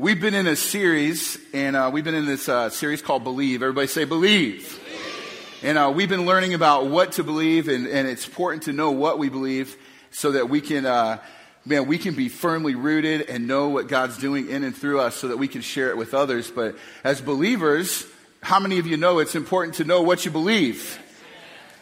We've 0.00 0.18
been 0.18 0.32
in 0.32 0.46
a 0.46 0.56
series, 0.56 1.36
and 1.52 1.76
uh, 1.76 1.90
we've 1.92 2.04
been 2.04 2.14
in 2.14 2.24
this 2.24 2.48
uh, 2.48 2.70
series 2.70 3.02
called 3.02 3.22
Believe. 3.22 3.62
Everybody 3.62 3.86
say 3.86 4.04
believe. 4.04 4.80
believe. 4.82 5.58
And 5.62 5.76
uh, 5.76 5.92
we've 5.94 6.08
been 6.08 6.24
learning 6.24 6.54
about 6.54 6.86
what 6.86 7.12
to 7.12 7.22
believe, 7.22 7.68
and, 7.68 7.86
and, 7.86 8.08
it's 8.08 8.26
important 8.26 8.62
to 8.62 8.72
know 8.72 8.92
what 8.92 9.18
we 9.18 9.28
believe 9.28 9.76
so 10.10 10.32
that 10.32 10.48
we 10.48 10.62
can, 10.62 10.86
uh, 10.86 11.18
man, 11.66 11.86
we 11.86 11.98
can 11.98 12.14
be 12.14 12.30
firmly 12.30 12.74
rooted 12.74 13.28
and 13.28 13.46
know 13.46 13.68
what 13.68 13.88
God's 13.88 14.16
doing 14.16 14.48
in 14.48 14.64
and 14.64 14.74
through 14.74 15.00
us 15.00 15.16
so 15.16 15.28
that 15.28 15.36
we 15.36 15.48
can 15.48 15.60
share 15.60 15.90
it 15.90 15.98
with 15.98 16.14
others. 16.14 16.50
But 16.50 16.76
as 17.04 17.20
believers, 17.20 18.06
how 18.42 18.58
many 18.58 18.78
of 18.78 18.86
you 18.86 18.96
know 18.96 19.18
it's 19.18 19.34
important 19.34 19.74
to 19.74 19.84
know 19.84 20.00
what 20.00 20.24
you 20.24 20.30
believe? 20.30 20.98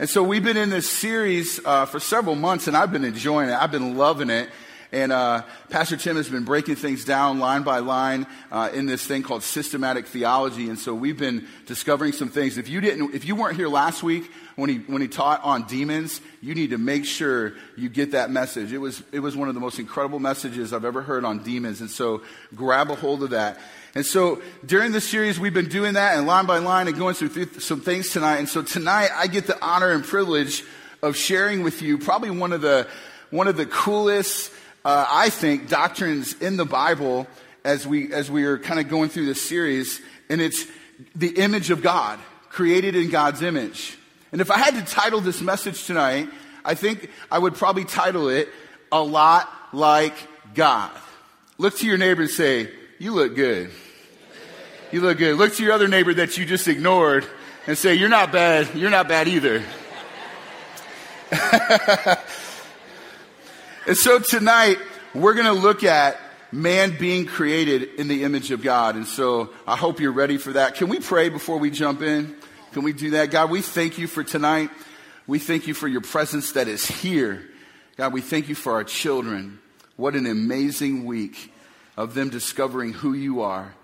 And 0.01 0.11
so 0.11 0.25
we've 0.25 0.43
been 0.43 0.57
in 0.57 0.71
this 0.71 0.91
series 0.91 1.65
uh, 1.65 1.87
for 1.87 2.01
several 2.01 2.35
months, 2.35 2.67
and 2.67 2.77
I've 2.77 2.91
been 2.91 3.05
enjoying 3.05 3.49
it. 3.49 3.55
I've 3.55 3.71
been 3.71 3.97
loving 3.97 4.29
it. 4.29 4.49
And 4.91 5.13
uh, 5.13 5.43
Pastor 5.69 5.99
Tim 5.99 6.17
has 6.17 6.31
been 6.31 6.45
breaking 6.45 6.77
things 6.77 7.05
down 7.05 7.39
line 7.39 7.63
by 7.63 7.81
line 7.81 8.27
uh, 8.51 8.71
in 8.73 8.87
this 8.87 9.07
thing 9.07 9.23
called 9.23 9.43
systematic 9.43 10.07
theology. 10.07 10.71
And 10.71 10.79
so 10.79 10.95
we've 10.95 11.19
been 11.19 11.47
discovering 11.67 12.13
some 12.13 12.31
things. 12.31 12.57
If 12.57 12.71
you 12.71 12.81
didn't, 12.81 13.15
if 13.15 13.27
you 13.27 13.37
weren't 13.37 13.57
here 13.57 13.69
last 13.69 14.03
week 14.03 14.31
when 14.57 14.71
he 14.71 14.77
when 14.79 15.03
he 15.03 15.09
taught 15.09 15.45
on 15.45 15.65
demons, 15.65 16.23
you 16.41 16.55
need 16.55 16.71
to 16.71 16.79
make 16.79 17.05
sure 17.05 17.53
you 17.77 17.91
get 17.91 18.13
that 18.13 18.31
message. 18.31 18.73
It 18.73 18.79
was 18.79 19.03
it 19.13 19.21
was 19.21 19.37
one 19.37 19.49
of 19.49 19.55
the 19.55 19.61
most 19.61 19.79
incredible 19.79 20.21
messages 20.21 20.73
I've 20.73 20.87
ever 20.87 21.03
heard 21.03 21.25
on 21.25 21.43
demons. 21.43 21.83
And 21.83 21.91
so 21.91 22.23
grab 22.55 22.91
a 22.91 22.95
hold 22.95 23.23
of 23.23 23.31
that. 23.31 23.59
And 23.95 24.07
so 24.07 24.41
during 24.65 24.93
this 24.93 25.07
series, 25.07 25.39
we've 25.39 25.53
been 25.53 25.69
doing 25.69 25.95
that 25.95 26.17
and 26.17 26.27
line 26.27 26.47
by 26.47 26.59
line 26.59 26.89
and 26.89 26.97
going 26.97 27.15
through 27.15 27.31
th- 27.31 27.61
some 27.61 27.81
things 27.83 28.11
tonight. 28.11 28.37
And 28.37 28.49
so 28.49 28.63
tonight, 28.63 29.11
I 29.15 29.27
get 29.27 29.47
the 29.47 29.63
honor 29.63 29.91
and 29.91 30.03
privilege 30.03 30.65
of 31.03 31.15
sharing 31.15 31.63
with 31.63 31.83
you 31.83 31.99
probably 31.99 32.31
one 32.31 32.53
of 32.53 32.63
the 32.63 32.87
one 33.31 33.49
of 33.49 33.57
the 33.57 33.67
coolest 33.67 34.53
uh, 34.85 35.07
I 35.09 35.31
think, 35.31 35.69
doctrines 35.69 36.35
in 36.35 36.57
the 36.57 36.65
Bible 36.65 37.27
as 37.65 37.87
we, 37.87 38.13
as 38.13 38.31
we 38.31 38.45
are 38.45 38.59
kind 38.59 38.81
of 38.81 38.89
going 38.89 39.09
through 39.09 39.27
this 39.27 39.43
series, 39.43 40.01
and 40.29 40.41
it's 40.41 40.67
the 41.15 41.29
image 41.39 41.71
of 41.71 41.83
God, 41.83 42.19
created 42.49 42.97
in 42.97 43.11
God's 43.11 43.43
image. 43.43 43.97
And 44.33 44.41
if 44.41 44.51
I 44.51 44.59
had 44.59 44.75
to 44.75 44.83
title 44.83 45.21
this 45.21 45.41
message 45.41 45.85
tonight, 45.87 46.29
I 46.65 46.75
think 46.75 47.11
I 47.31 47.39
would 47.39 47.55
probably 47.55 47.85
title 47.85 48.29
it 48.29 48.49
A 48.93 49.03
Lot 49.03 49.49
Like 49.73 50.15
God. 50.55 50.91
Look 51.57 51.77
to 51.79 51.87
your 51.87 51.99
neighbor 51.99 52.23
and 52.23 52.31
say, 52.31 52.71
You 52.99 53.13
look 53.13 53.35
good. 53.35 53.71
You 54.93 55.01
look 55.01 55.19
good. 55.19 55.37
Look 55.37 55.55
to 55.55 55.63
your 55.63 55.73
other 55.73 55.89
neighbor 55.89 56.15
that 56.15 56.39
you 56.39 56.45
just 56.45 56.69
ignored 56.69 57.27
and 57.67 57.77
say, 57.77 57.95
You're 57.95 58.09
not 58.09 58.33
bad. 58.33 58.75
You're 58.75 58.91
not 58.91 59.09
bad 59.09 59.29
either. 59.29 59.63
And 63.89 63.97
so 63.97 64.19
tonight, 64.19 64.77
we're 65.15 65.33
going 65.33 65.47
to 65.47 65.53
look 65.53 65.83
at 65.83 66.21
man 66.53 66.95
being 66.99 67.25
created 67.25 67.95
in 67.95 68.07
the 68.07 68.23
image 68.23 68.51
of 68.51 68.61
God. 68.61 68.97
And 68.97 69.07
so 69.07 69.49
I 69.67 69.77
hope 69.77 69.99
you're 69.99 70.13
ready 70.13 70.37
for 70.37 70.53
that. 70.53 70.75
Can 70.75 70.91
we 70.91 71.01
pray 71.01 71.31
before 71.31 71.57
we 71.57 71.71
jump 71.71 72.03
in? 72.03 72.37
Can 72.73 72.83
we 72.83 72.93
do 72.93 73.13
that? 73.13 73.31
God, 73.31 73.49
we 73.49 73.63
thank 73.63 73.97
you 73.97 74.07
for 74.07 74.23
tonight. 74.23 74.69
We 75.27 75.39
thank 75.39 75.67
you 75.67 75.73
for 75.73 75.89
your 75.89 76.03
presence 76.03 76.53
that 76.53 76.69
is 76.69 76.87
here. 76.87 77.49
God, 77.97 78.13
we 78.13 78.21
thank 78.21 78.51
you 78.51 78.55
for 78.55 78.75
our 78.75 78.85
children. 78.85 79.59
What 79.97 80.15
an 80.17 80.27
amazing 80.27 81.07
week 81.07 81.51
of 81.97 82.13
them 82.13 82.29
discovering 82.29 82.93
who 82.93 83.15
you 83.15 83.41
are. 83.41 83.75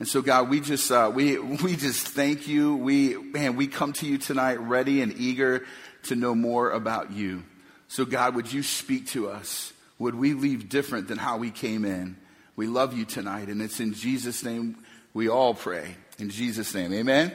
And 0.00 0.08
so, 0.08 0.22
God, 0.22 0.50
we 0.50 0.58
just 0.58 0.90
uh, 0.90 1.12
we 1.14 1.38
we 1.62 1.76
just 1.76 2.08
thank 2.08 2.48
you. 2.48 2.74
We 2.74 3.16
man, 3.16 3.54
we 3.54 3.68
come 3.68 3.92
to 3.92 4.06
you 4.06 4.18
tonight 4.18 4.58
ready 4.58 5.02
and 5.02 5.16
eager 5.16 5.64
to 6.04 6.16
know 6.16 6.34
more 6.34 6.72
about 6.72 7.12
you. 7.12 7.44
So, 7.92 8.06
God, 8.06 8.36
would 8.36 8.50
you 8.50 8.62
speak 8.62 9.08
to 9.08 9.28
us? 9.28 9.70
Would 9.98 10.14
we 10.14 10.32
leave 10.32 10.70
different 10.70 11.08
than 11.08 11.18
how 11.18 11.36
we 11.36 11.50
came 11.50 11.84
in? 11.84 12.16
We 12.56 12.66
love 12.66 12.96
you 12.96 13.04
tonight, 13.04 13.48
and 13.48 13.60
it's 13.60 13.80
in 13.80 13.92
Jesus' 13.92 14.42
name 14.42 14.78
we 15.12 15.28
all 15.28 15.52
pray. 15.52 15.96
In 16.18 16.30
Jesus' 16.30 16.74
name, 16.74 16.94
amen? 16.94 17.32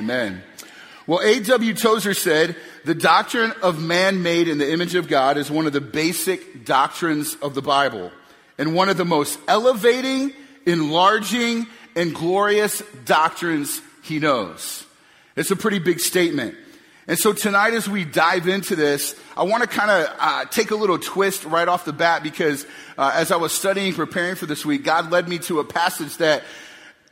Amen. 0.00 0.42
Well, 1.06 1.20
A.W. 1.20 1.74
Tozer 1.74 2.12
said, 2.12 2.56
the 2.84 2.94
doctrine 2.96 3.52
of 3.62 3.80
man 3.80 4.24
made 4.24 4.48
in 4.48 4.58
the 4.58 4.72
image 4.72 4.96
of 4.96 5.06
God 5.06 5.36
is 5.36 5.48
one 5.48 5.68
of 5.68 5.72
the 5.72 5.80
basic 5.80 6.64
doctrines 6.64 7.36
of 7.36 7.54
the 7.54 7.62
Bible 7.62 8.10
and 8.58 8.74
one 8.74 8.88
of 8.88 8.96
the 8.96 9.04
most 9.04 9.38
elevating, 9.46 10.32
enlarging, 10.66 11.68
and 11.94 12.12
glorious 12.12 12.82
doctrines 13.04 13.80
he 14.02 14.18
knows. 14.18 14.84
It's 15.36 15.52
a 15.52 15.56
pretty 15.56 15.78
big 15.78 16.00
statement. 16.00 16.56
And 17.10 17.18
so 17.18 17.32
tonight, 17.32 17.74
as 17.74 17.88
we 17.88 18.04
dive 18.04 18.46
into 18.46 18.76
this, 18.76 19.18
I 19.36 19.42
want 19.42 19.64
to 19.64 19.68
kind 19.68 19.90
of 19.90 20.14
uh, 20.20 20.44
take 20.44 20.70
a 20.70 20.76
little 20.76 20.96
twist 20.96 21.44
right 21.44 21.66
off 21.66 21.84
the 21.84 21.92
bat 21.92 22.22
because 22.22 22.64
uh, 22.96 23.10
as 23.12 23.32
I 23.32 23.36
was 23.36 23.50
studying, 23.50 23.94
preparing 23.94 24.36
for 24.36 24.46
this 24.46 24.64
week, 24.64 24.84
God 24.84 25.10
led 25.10 25.28
me 25.28 25.40
to 25.40 25.58
a 25.58 25.64
passage 25.64 26.18
that, 26.18 26.44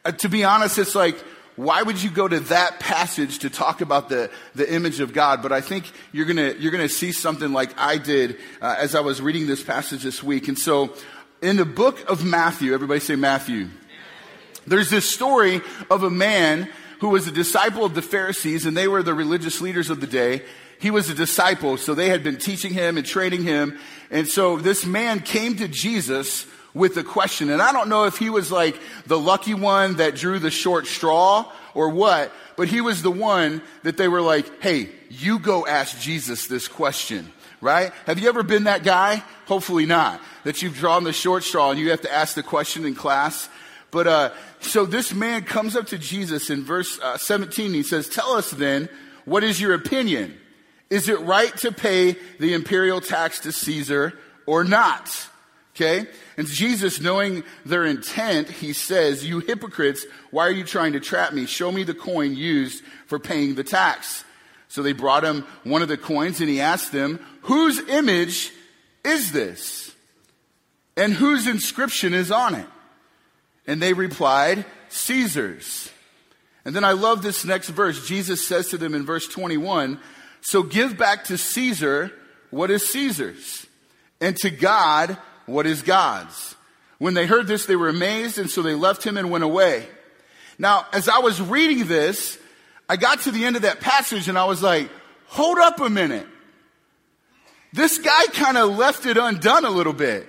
uh, 0.04 0.12
to 0.12 0.28
be 0.28 0.44
honest, 0.44 0.78
it's 0.78 0.94
like, 0.94 1.18
why 1.56 1.82
would 1.82 2.00
you 2.00 2.10
go 2.10 2.28
to 2.28 2.38
that 2.38 2.78
passage 2.78 3.40
to 3.40 3.50
talk 3.50 3.80
about 3.80 4.08
the, 4.08 4.30
the 4.54 4.72
image 4.72 5.00
of 5.00 5.12
God? 5.12 5.42
But 5.42 5.50
I 5.50 5.60
think 5.60 5.90
you're 6.12 6.26
gonna, 6.26 6.54
you're 6.60 6.70
gonna 6.70 6.88
see 6.88 7.10
something 7.10 7.52
like 7.52 7.76
I 7.76 7.98
did 7.98 8.36
uh, 8.62 8.76
as 8.78 8.94
I 8.94 9.00
was 9.00 9.20
reading 9.20 9.48
this 9.48 9.64
passage 9.64 10.04
this 10.04 10.22
week. 10.22 10.46
And 10.46 10.56
so, 10.56 10.94
in 11.42 11.56
the 11.56 11.64
book 11.64 12.08
of 12.08 12.24
Matthew, 12.24 12.72
everybody 12.72 13.00
say 13.00 13.16
Matthew. 13.16 13.66
There's 14.64 14.90
this 14.90 15.12
story 15.12 15.60
of 15.90 16.04
a 16.04 16.10
man 16.10 16.68
who 17.00 17.10
was 17.10 17.26
a 17.26 17.32
disciple 17.32 17.84
of 17.84 17.94
the 17.94 18.02
Pharisees, 18.02 18.66
and 18.66 18.76
they 18.76 18.88
were 18.88 19.02
the 19.02 19.14
religious 19.14 19.60
leaders 19.60 19.90
of 19.90 20.00
the 20.00 20.06
day. 20.06 20.42
He 20.80 20.90
was 20.90 21.10
a 21.10 21.14
disciple, 21.14 21.76
so 21.76 21.94
they 21.94 22.08
had 22.08 22.22
been 22.22 22.38
teaching 22.38 22.72
him 22.72 22.96
and 22.96 23.06
training 23.06 23.42
him. 23.42 23.78
And 24.10 24.28
so 24.28 24.56
this 24.56 24.86
man 24.86 25.20
came 25.20 25.56
to 25.56 25.68
Jesus 25.68 26.46
with 26.74 26.96
a 26.96 27.02
question. 27.02 27.50
And 27.50 27.60
I 27.60 27.72
don't 27.72 27.88
know 27.88 28.04
if 28.04 28.18
he 28.18 28.30
was 28.30 28.52
like 28.52 28.78
the 29.06 29.18
lucky 29.18 29.54
one 29.54 29.96
that 29.96 30.14
drew 30.14 30.38
the 30.38 30.50
short 30.50 30.86
straw 30.86 31.50
or 31.74 31.90
what, 31.90 32.32
but 32.56 32.68
he 32.68 32.80
was 32.80 33.02
the 33.02 33.10
one 33.10 33.62
that 33.82 33.96
they 33.96 34.08
were 34.08 34.20
like, 34.20 34.62
hey, 34.62 34.90
you 35.08 35.38
go 35.38 35.66
ask 35.66 36.00
Jesus 36.00 36.46
this 36.46 36.68
question, 36.68 37.32
right? 37.60 37.92
Have 38.06 38.18
you 38.18 38.28
ever 38.28 38.42
been 38.42 38.64
that 38.64 38.84
guy? 38.84 39.22
Hopefully 39.46 39.86
not. 39.86 40.20
That 40.44 40.62
you've 40.62 40.76
drawn 40.76 41.04
the 41.04 41.12
short 41.12 41.42
straw 41.42 41.70
and 41.70 41.80
you 41.80 41.90
have 41.90 42.02
to 42.02 42.12
ask 42.12 42.34
the 42.34 42.42
question 42.42 42.84
in 42.84 42.94
class. 42.94 43.48
But 43.90 44.06
uh, 44.06 44.30
so 44.60 44.84
this 44.84 45.14
man 45.14 45.44
comes 45.44 45.76
up 45.76 45.86
to 45.88 45.98
Jesus 45.98 46.50
in 46.50 46.64
verse 46.64 46.98
uh, 47.00 47.16
17. 47.16 47.72
He 47.72 47.82
says, 47.82 48.08
Tell 48.08 48.32
us 48.32 48.50
then, 48.50 48.88
what 49.24 49.44
is 49.44 49.60
your 49.60 49.74
opinion? 49.74 50.38
Is 50.90 51.08
it 51.08 51.20
right 51.20 51.54
to 51.58 51.72
pay 51.72 52.16
the 52.38 52.54
imperial 52.54 53.00
tax 53.00 53.40
to 53.40 53.52
Caesar 53.52 54.18
or 54.46 54.64
not? 54.64 55.28
Okay? 55.74 56.08
And 56.36 56.46
Jesus, 56.46 57.00
knowing 57.00 57.44
their 57.64 57.84
intent, 57.84 58.48
he 58.48 58.72
says, 58.72 59.24
You 59.24 59.40
hypocrites, 59.40 60.04
why 60.30 60.46
are 60.46 60.52
you 60.52 60.64
trying 60.64 60.94
to 60.94 61.00
trap 61.00 61.32
me? 61.32 61.46
Show 61.46 61.70
me 61.70 61.84
the 61.84 61.94
coin 61.94 62.34
used 62.34 62.82
for 63.06 63.18
paying 63.18 63.54
the 63.54 63.64
tax. 63.64 64.24
So 64.68 64.82
they 64.82 64.92
brought 64.92 65.24
him 65.24 65.46
one 65.64 65.82
of 65.82 65.88
the 65.88 65.96
coins 65.96 66.40
and 66.40 66.48
he 66.48 66.60
asked 66.60 66.92
them, 66.92 67.24
Whose 67.42 67.78
image 67.88 68.52
is 69.04 69.32
this? 69.32 69.94
And 70.96 71.12
whose 71.12 71.46
inscription 71.46 72.12
is 72.12 72.32
on 72.32 72.54
it? 72.54 72.66
And 73.68 73.80
they 73.80 73.92
replied, 73.92 74.64
Caesar's. 74.88 75.92
And 76.64 76.74
then 76.74 76.82
I 76.82 76.92
love 76.92 77.22
this 77.22 77.44
next 77.44 77.68
verse. 77.68 78.08
Jesus 78.08 78.44
says 78.44 78.70
to 78.70 78.78
them 78.78 78.94
in 78.94 79.06
verse 79.06 79.28
21, 79.28 80.00
So 80.40 80.64
give 80.64 80.98
back 80.98 81.24
to 81.26 81.38
Caesar 81.38 82.10
what 82.50 82.70
is 82.70 82.88
Caesar's, 82.90 83.66
and 84.20 84.36
to 84.38 84.50
God 84.50 85.16
what 85.46 85.66
is 85.66 85.82
God's. 85.82 86.56
When 86.98 87.14
they 87.14 87.26
heard 87.26 87.46
this, 87.46 87.66
they 87.66 87.76
were 87.76 87.88
amazed, 87.88 88.38
and 88.38 88.50
so 88.50 88.62
they 88.62 88.74
left 88.74 89.04
him 89.04 89.16
and 89.16 89.30
went 89.30 89.44
away. 89.44 89.86
Now, 90.58 90.86
as 90.92 91.08
I 91.08 91.18
was 91.18 91.40
reading 91.40 91.86
this, 91.86 92.38
I 92.88 92.96
got 92.96 93.20
to 93.20 93.30
the 93.30 93.44
end 93.44 93.56
of 93.56 93.62
that 93.62 93.80
passage 93.80 94.28
and 94.28 94.38
I 94.38 94.46
was 94.46 94.62
like, 94.62 94.90
hold 95.26 95.58
up 95.58 95.78
a 95.80 95.90
minute. 95.90 96.26
This 97.72 97.98
guy 97.98 98.26
kind 98.32 98.56
of 98.56 98.76
left 98.76 99.06
it 99.06 99.16
undone 99.18 99.64
a 99.64 99.70
little 99.70 99.92
bit. 99.92 100.26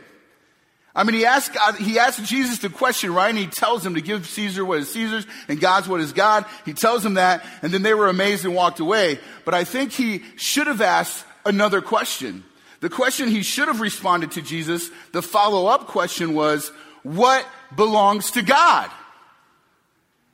I 1.00 1.04
mean, 1.04 1.16
he 1.16 1.26
asked 1.26 1.54
God, 1.54 1.76
he 1.76 1.98
asked 1.98 2.26
Jesus 2.26 2.60
the 2.60 2.68
question, 2.68 3.14
right? 3.14 3.30
And 3.30 3.38
he 3.38 3.48
tells 3.48 3.86
him 3.86 3.96
to 3.96 4.02
give 4.02 4.28
Caesar 4.28 4.66
what 4.66 4.80
is 4.80 4.92
Caesar's 4.92 5.26
and 5.48 5.58
God's 5.58 5.88
what 5.88 6.02
is 6.02 6.12
God. 6.12 6.44
He 6.66 6.74
tells 6.74 7.06
him 7.06 7.14
that, 7.14 7.46
and 7.62 7.72
then 7.72 7.84
they 7.84 7.94
were 7.94 8.10
amazed 8.10 8.44
and 8.44 8.54
walked 8.54 8.82
away. 8.82 9.18
But 9.46 9.54
I 9.54 9.64
think 9.64 9.94
he 9.94 10.24
should 10.36 10.68
have 10.68 10.82
asked 10.82 11.24
another 11.46 11.80
question. 11.82 12.44
The 12.82 12.90
question 12.90 13.30
he 13.30 13.44
should 13.44 13.70
have 13.70 13.80
responded 13.80 14.32
to 14.32 14.42
Jesus, 14.42 14.92
the 15.14 15.22
follow 15.22 15.68
up 15.68 15.88
question 15.88 16.34
was, 16.34 16.70
what 17.04 17.48
belongs 17.74 18.32
to 18.32 18.42
God? 18.42 18.92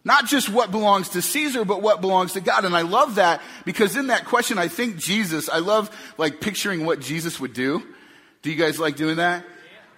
Not 0.04 0.26
just 0.26 0.50
what 0.50 0.72
belongs 0.72 1.10
to 1.10 1.22
Caesar, 1.22 1.64
but 1.64 1.84
what 1.84 2.02
belongs 2.02 2.34
to 2.34 2.42
God. 2.42 2.66
And 2.66 2.76
I 2.76 2.82
love 2.82 3.16
that 3.16 3.40
because 3.66 3.96
in 3.96 4.08
that 4.08 4.26
question, 4.26 4.58
I 4.58 4.68
think 4.68 4.98
Jesus, 4.98 5.48
I 5.48 5.60
love 5.60 5.96
like 6.18 6.42
picturing 6.42 6.88
what 6.88 7.02
Jesus 7.02 7.40
would 7.40 7.54
do. 7.54 7.84
Do 8.42 8.50
you 8.50 8.56
guys 8.56 8.80
like 8.80 8.96
doing 8.96 9.18
that? 9.18 9.46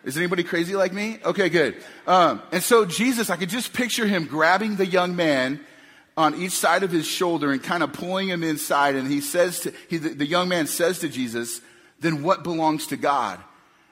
Is 0.08 0.16
anybody 0.16 0.44
crazy 0.44 0.74
like 0.74 0.94
me? 0.94 1.20
Okay, 1.26 1.50
good. 1.50 1.76
Um, 2.08 2.42
and 2.54 2.64
so 2.64 2.86
Jesus, 2.86 3.30
I 3.30 3.36
could 3.36 3.50
just 3.50 3.74
picture 3.74 4.08
him 4.08 4.24
grabbing 4.24 4.78
the 4.78 4.86
young 4.86 5.18
man 5.18 5.60
on 6.16 6.34
each 6.36 6.54
side 6.54 6.84
of 6.84 6.92
his 6.92 7.06
shoulder 7.06 7.52
and 7.52 7.62
kind 7.62 7.84
of 7.84 7.92
pulling 7.92 8.30
him 8.30 8.42
inside. 8.42 8.96
And 8.96 9.12
he 9.12 9.20
says 9.20 9.60
to, 9.60 9.74
he, 9.90 9.98
the, 9.98 10.26
young 10.26 10.48
man 10.48 10.66
says 10.68 11.00
to 11.00 11.10
Jesus, 11.10 11.60
then 12.00 12.24
what 12.24 12.42
belongs 12.42 12.88
to 12.88 12.96
God? 12.96 13.38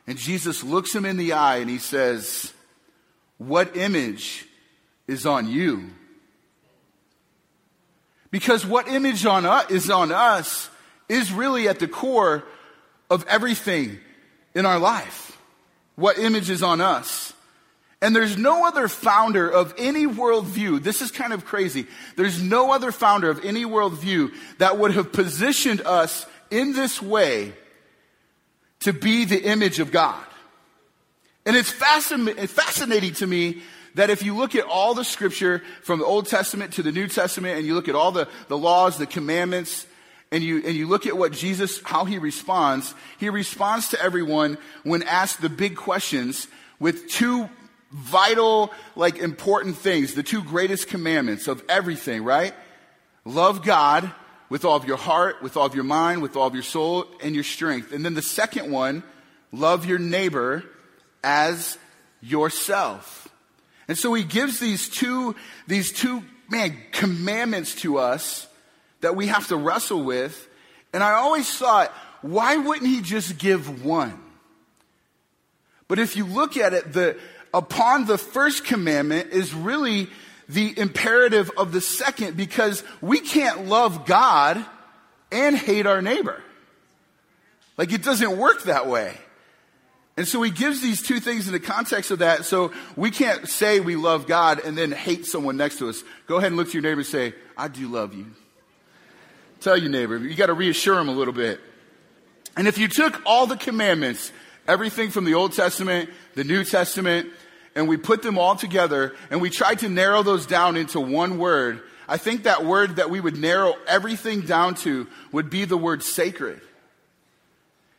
And 0.08 0.18
Jesus 0.18 0.64
looks 0.64 0.96
him 0.96 1.04
in 1.04 1.18
the 1.18 1.34
eye 1.34 1.58
and 1.58 1.70
he 1.70 1.80
says, 1.80 2.54
what 3.38 3.76
image 3.76 4.48
is 5.10 5.26
on 5.26 5.50
you? 5.50 5.90
Because 8.32 8.66
what 8.66 8.88
image 8.88 9.26
on 9.26 9.46
us 9.46 9.70
is 9.70 9.90
on 9.90 10.14
us 10.14 10.70
is 11.10 11.34
really 11.34 11.68
at 11.68 11.80
the 11.80 11.90
core 11.90 12.46
of 13.10 13.26
everything 13.28 14.00
in 14.54 14.66
our 14.66 14.80
life. 14.80 15.25
What 15.96 16.20
image 16.20 16.50
is 16.50 16.64
on 16.64 16.82
us? 16.82 17.34
And 18.02 18.16
there's 18.16 18.38
no 18.38 18.68
other 18.68 18.88
founder 18.88 19.50
of 19.50 19.74
any 19.78 20.06
worldview. 20.06 20.84
This 20.84 21.02
is 21.02 21.12
kind 21.12 21.34
of 21.34 21.46
crazy. 21.46 21.88
There's 22.18 22.42
no 22.42 22.72
other 22.72 22.92
founder 22.92 23.30
of 23.30 23.44
any 23.44 23.66
worldview 23.66 24.32
that 24.60 24.78
would 24.78 24.92
have 24.92 25.12
positioned 25.12 25.82
us 25.82 26.26
in 26.52 26.74
this 26.74 27.02
way 27.02 27.54
to 28.82 28.94
be 28.94 29.26
the 29.26 29.42
image 29.42 29.80
of 29.80 29.92
God. 29.92 30.24
And 31.46 31.56
it's 31.56 31.72
fascinating 31.72 33.14
to 33.14 33.28
me 33.28 33.62
that 33.96 34.10
if 34.10 34.24
you 34.24 34.36
look 34.36 34.56
at 34.56 34.66
all 34.66 34.94
the 34.94 35.06
scripture 35.06 35.64
from 35.82 36.00
the 36.00 36.06
Old 36.06 36.28
Testament 36.28 36.74
to 36.74 36.84
the 36.84 36.92
New 36.92 37.08
Testament 37.08 37.58
and 37.58 37.66
you 37.66 37.74
look 37.74 37.88
at 37.88 37.96
all 37.96 38.12
the, 38.12 38.28
the 38.50 38.58
laws, 38.58 38.98
the 38.98 39.08
commandments, 39.08 39.88
and 40.32 40.44
you, 40.44 40.62
and 40.66 40.76
you 40.76 40.88
look 40.88 41.06
at 41.06 41.18
what 41.18 41.32
Jesus, 41.32 41.82
how 41.84 42.06
he 42.06 42.18
responds, 42.18 42.94
he 43.20 43.30
responds 43.30 43.90
to 43.90 44.02
everyone 44.02 44.58
when 44.84 45.04
asked 45.04 45.42
the 45.42 45.50
big 45.50 45.76
questions 45.76 46.48
with 46.80 47.08
two 47.08 47.50
vital, 47.92 48.72
like 48.96 49.18
important 49.18 49.78
things, 49.78 50.14
the 50.14 50.24
two 50.24 50.44
greatest 50.44 50.88
commandments 50.88 51.48
of 51.48 51.64
everything, 51.70 52.24
right? 52.24 52.54
Love 53.24 53.64
God 53.64 54.12
with 54.50 54.66
all 54.66 54.76
of 54.76 54.86
your 54.86 54.98
heart, 54.98 55.42
with 55.42 55.58
all 55.58 55.66
of 55.66 55.76
your 55.76 55.84
mind, 55.84 56.22
with 56.22 56.36
all 56.36 56.48
of 56.48 56.54
your 56.54 56.64
soul 56.64 57.06
and 57.24 57.34
your 57.34 57.44
strength. 57.44 57.92
And 57.94 58.04
then 58.04 58.14
the 58.14 58.22
second 58.22 58.72
one, 58.72 59.04
love 59.52 59.86
your 59.86 60.00
neighbor 60.00 60.64
as 61.24 61.78
yourself. 62.22 63.28
And 63.88 63.98
so 63.98 64.14
he 64.14 64.24
gives 64.24 64.60
these 64.60 64.90
two, 64.90 65.36
these 65.68 65.92
two, 65.92 66.24
man, 66.50 66.78
commandments 66.92 67.76
to 67.82 67.98
us 67.98 68.48
that 69.02 69.16
we 69.16 69.28
have 69.28 69.48
to 69.48 69.58
wrestle 69.58 70.04
with. 70.04 70.48
And 70.94 71.04
I 71.04 71.12
always 71.14 71.50
thought, 71.58 71.92
why 72.22 72.58
wouldn't 72.58 72.88
he 72.88 73.02
just 73.02 73.38
give 73.38 73.84
one? 73.86 74.22
But 75.88 76.00
if 76.00 76.16
you 76.16 76.26
look 76.26 76.58
at 76.58 76.74
it, 76.74 76.94
the, 76.94 77.18
upon 77.54 78.06
the 78.06 78.18
first 78.18 78.66
commandment 78.66 79.32
is 79.32 79.54
really 79.54 80.08
the 80.50 80.78
imperative 80.78 81.52
of 81.58 81.72
the 81.72 81.82
second 81.82 82.38
because 82.38 82.84
we 83.02 83.20
can't 83.20 83.68
love 83.68 84.06
God 84.06 84.64
and 85.32 85.56
hate 85.56 85.86
our 85.86 86.02
neighbor. 86.02 86.42
Like 87.78 87.92
it 87.92 88.04
doesn't 88.04 88.38
work 88.38 88.64
that 88.64 88.88
way. 88.88 89.18
And 90.18 90.28
so 90.28 90.42
he 90.42 90.50
gives 90.50 90.82
these 90.82 91.02
two 91.02 91.20
things 91.20 91.48
in 91.48 91.54
the 91.54 91.60
context 91.60 92.10
of 92.10 92.20
that. 92.20 92.46
So 92.46 92.72
we 92.96 93.12
can't 93.12 93.50
say 93.50 93.82
we 93.82 93.98
love 93.98 94.28
God 94.28 94.62
and 94.64 94.78
then 94.78 94.92
hate 94.92 95.26
someone 95.26 95.58
next 95.58 95.80
to 95.80 95.90
us. 95.90 96.04
Go 96.26 96.38
ahead 96.38 96.48
and 96.48 96.58
look 96.58 96.68
to 96.68 96.74
your 96.74 96.84
neighbor 96.84 97.02
and 97.02 97.08
say, 97.08 97.34
I 97.58 97.68
do 97.68 97.88
love 97.88 98.14
you. 98.14 98.28
Tell 99.66 99.76
your 99.76 99.90
neighbor, 99.90 100.20
you 100.20 100.36
got 100.36 100.46
to 100.46 100.54
reassure 100.54 101.00
him 101.00 101.10
a 101.10 101.12
little 101.12 101.34
bit. 101.34 101.60
And 102.56 102.68
if 102.68 102.78
you 102.78 102.88
took 102.88 103.20
all 103.26 103.48
the 103.48 103.58
commandments, 103.58 104.32
everything 104.68 105.10
from 105.10 105.26
the 105.26 105.34
Old 105.34 105.54
Testament, 105.54 106.12
the 106.36 106.44
New 106.44 106.64
Testament, 106.64 107.30
and 107.74 107.88
we 107.88 107.98
put 107.98 108.22
them 108.22 108.38
all 108.38 108.56
together 108.56 109.16
and 109.32 109.42
we 109.42 109.50
tried 109.50 109.80
to 109.80 109.90
narrow 109.90 110.22
those 110.22 110.46
down 110.46 110.78
into 110.78 111.00
one 111.00 111.40
word, 111.40 111.82
I 112.08 112.18
think 112.18 112.44
that 112.44 112.64
word 112.64 112.98
that 112.98 113.10
we 113.10 113.20
would 113.20 113.38
narrow 113.38 113.74
everything 113.88 114.42
down 114.42 114.76
to 114.76 115.08
would 115.32 115.50
be 115.50 115.66
the 115.66 115.78
word 115.78 116.04
sacred. 116.04 116.62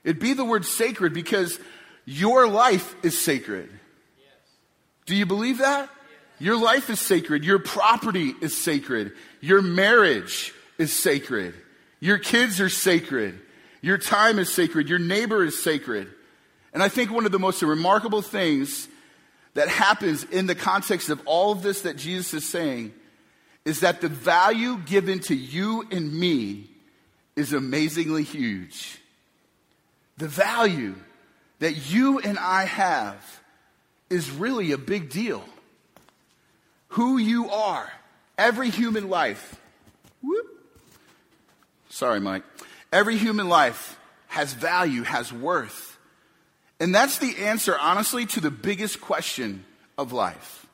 It'd 0.05 0.21
be 0.21 0.35
the 0.35 0.45
word 0.45 0.65
sacred 0.65 1.15
because 1.15 1.59
your 2.05 2.47
life 2.47 2.95
is 3.03 3.19
sacred. 3.19 3.69
Do 5.05 5.17
you 5.17 5.27
believe 5.27 5.59
that? 5.59 5.91
Your 6.39 6.63
life 6.63 6.91
is 6.91 7.01
sacred. 7.01 7.43
Your 7.43 7.59
property 7.59 8.35
is 8.41 8.57
sacred. 8.57 9.15
Your 9.41 9.63
marriage 9.63 10.53
is 10.79 10.93
sacred. 10.93 11.55
Your 12.01 12.19
kids 12.19 12.61
are 12.61 12.69
sacred. 12.69 13.41
Your 13.81 13.99
time 13.99 14.39
is 14.39 14.53
sacred. 14.53 14.89
Your 14.89 14.99
neighbor 14.99 15.45
is 15.45 15.63
sacred. 15.63 16.09
And 16.73 16.83
I 16.83 16.89
think 16.89 17.11
one 17.11 17.27
of 17.27 17.33
the 17.33 17.39
most 17.39 17.63
remarkable 17.63 18.23
things 18.23 18.89
that 19.55 19.69
happens 19.69 20.25
in 20.25 20.47
the 20.47 20.55
context 20.55 21.09
of 21.09 21.23
all 21.25 21.53
of 21.53 21.63
this 21.63 21.83
that 21.83 21.97
Jesus 21.97 22.35
is 22.35 22.49
saying 22.49 22.93
is 23.65 23.81
that 23.81 24.01
the 24.01 24.09
value 24.09 24.77
given 24.79 25.21
to 25.21 25.35
you 25.35 25.87
and 25.91 26.13
me 26.13 26.69
is 27.35 27.53
amazingly 27.53 28.23
huge. 28.23 28.99
The 30.19 30.29
value 30.29 30.95
that 31.59 31.91
you 31.91 32.19
and 32.19 32.39
I 32.39 32.65
have 32.65 33.41
is 34.11 34.31
really 34.31 34.73
a 34.73 34.79
big 34.79 35.11
deal. 35.11 35.45
Who 36.89 37.19
you 37.19 37.51
are, 37.51 37.91
every 38.39 38.71
human 38.71 39.09
life. 39.09 39.61
Whoop. 40.23 40.56
Sorry, 41.97 42.21
Mike. 42.21 42.43
Every 42.93 43.17
human 43.17 43.49
life 43.49 43.99
has 44.27 44.53
value, 44.53 45.03
has 45.05 45.33
worth. 45.33 45.97
And 46.79 46.95
that's 46.95 47.17
the 47.17 47.39
answer, 47.39 47.75
honestly, 47.79 48.27
to 48.27 48.41
the 48.41 48.51
biggest 48.51 49.01
question 49.01 49.65
of 49.97 50.13
life. 50.13 50.67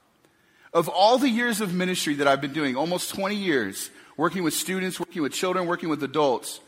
Of 0.74 0.88
all 0.88 1.18
the 1.18 1.28
years 1.28 1.60
of 1.60 1.72
ministry 1.72 2.14
that 2.14 2.26
I've 2.26 2.40
been 2.40 2.52
doing, 2.52 2.74
almost 2.74 3.14
20 3.14 3.36
years, 3.36 3.88
working 4.16 4.42
with 4.42 4.52
students, 4.52 4.98
working 4.98 5.22
with 5.22 5.32
children, 5.32 5.66
working 5.66 5.88
with 5.88 6.02
adults, 6.02 6.58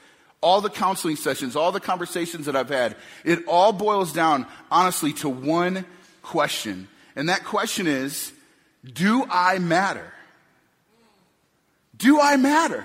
all 0.41 0.61
the 0.61 0.71
counseling 0.71 1.17
sessions, 1.17 1.57
all 1.57 1.73
the 1.73 1.81
conversations 1.81 2.47
that 2.47 2.55
I've 2.55 2.69
had, 2.69 2.95
it 3.25 3.41
all 3.49 3.73
boils 3.73 4.13
down, 4.13 4.47
honestly, 4.71 5.13
to 5.15 5.29
one 5.29 5.85
question. 6.23 6.87
And 7.17 7.29
that 7.29 7.43
question 7.43 7.89
is, 7.89 8.33
do 8.85 9.27
I 9.29 9.59
matter? 9.59 10.13
Do 11.97 12.21
I 12.21 12.37
matter? 12.37 12.85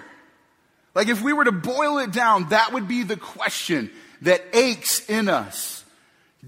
Like 0.96 1.08
if 1.08 1.22
we 1.22 1.34
were 1.34 1.46
to 1.46 1.52
boil 1.52 2.00
it 2.00 2.12
down, 2.12 2.50
that 2.50 2.74
would 2.74 2.88
be 2.88 3.04
the 3.04 3.18
question 3.18 3.92
that 4.22 4.42
aches 4.54 5.08
in 5.10 5.30
us. 5.30 5.84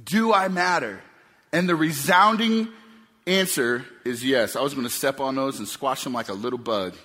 Do 0.04 0.34
I 0.34 0.48
matter? 0.48 1.02
And 1.54 1.68
the 1.68 1.76
resounding 1.76 2.70
answer 3.28 3.86
is 4.04 4.24
yes. 4.24 4.56
I 4.56 4.62
was 4.62 4.74
going 4.74 4.86
to 4.86 4.94
step 4.94 5.20
on 5.20 5.36
those 5.36 5.60
and 5.60 5.68
squash 5.68 6.04
them 6.04 6.14
like 6.14 6.30
a 6.30 6.34
little 6.34 6.60
bug. 6.60 6.96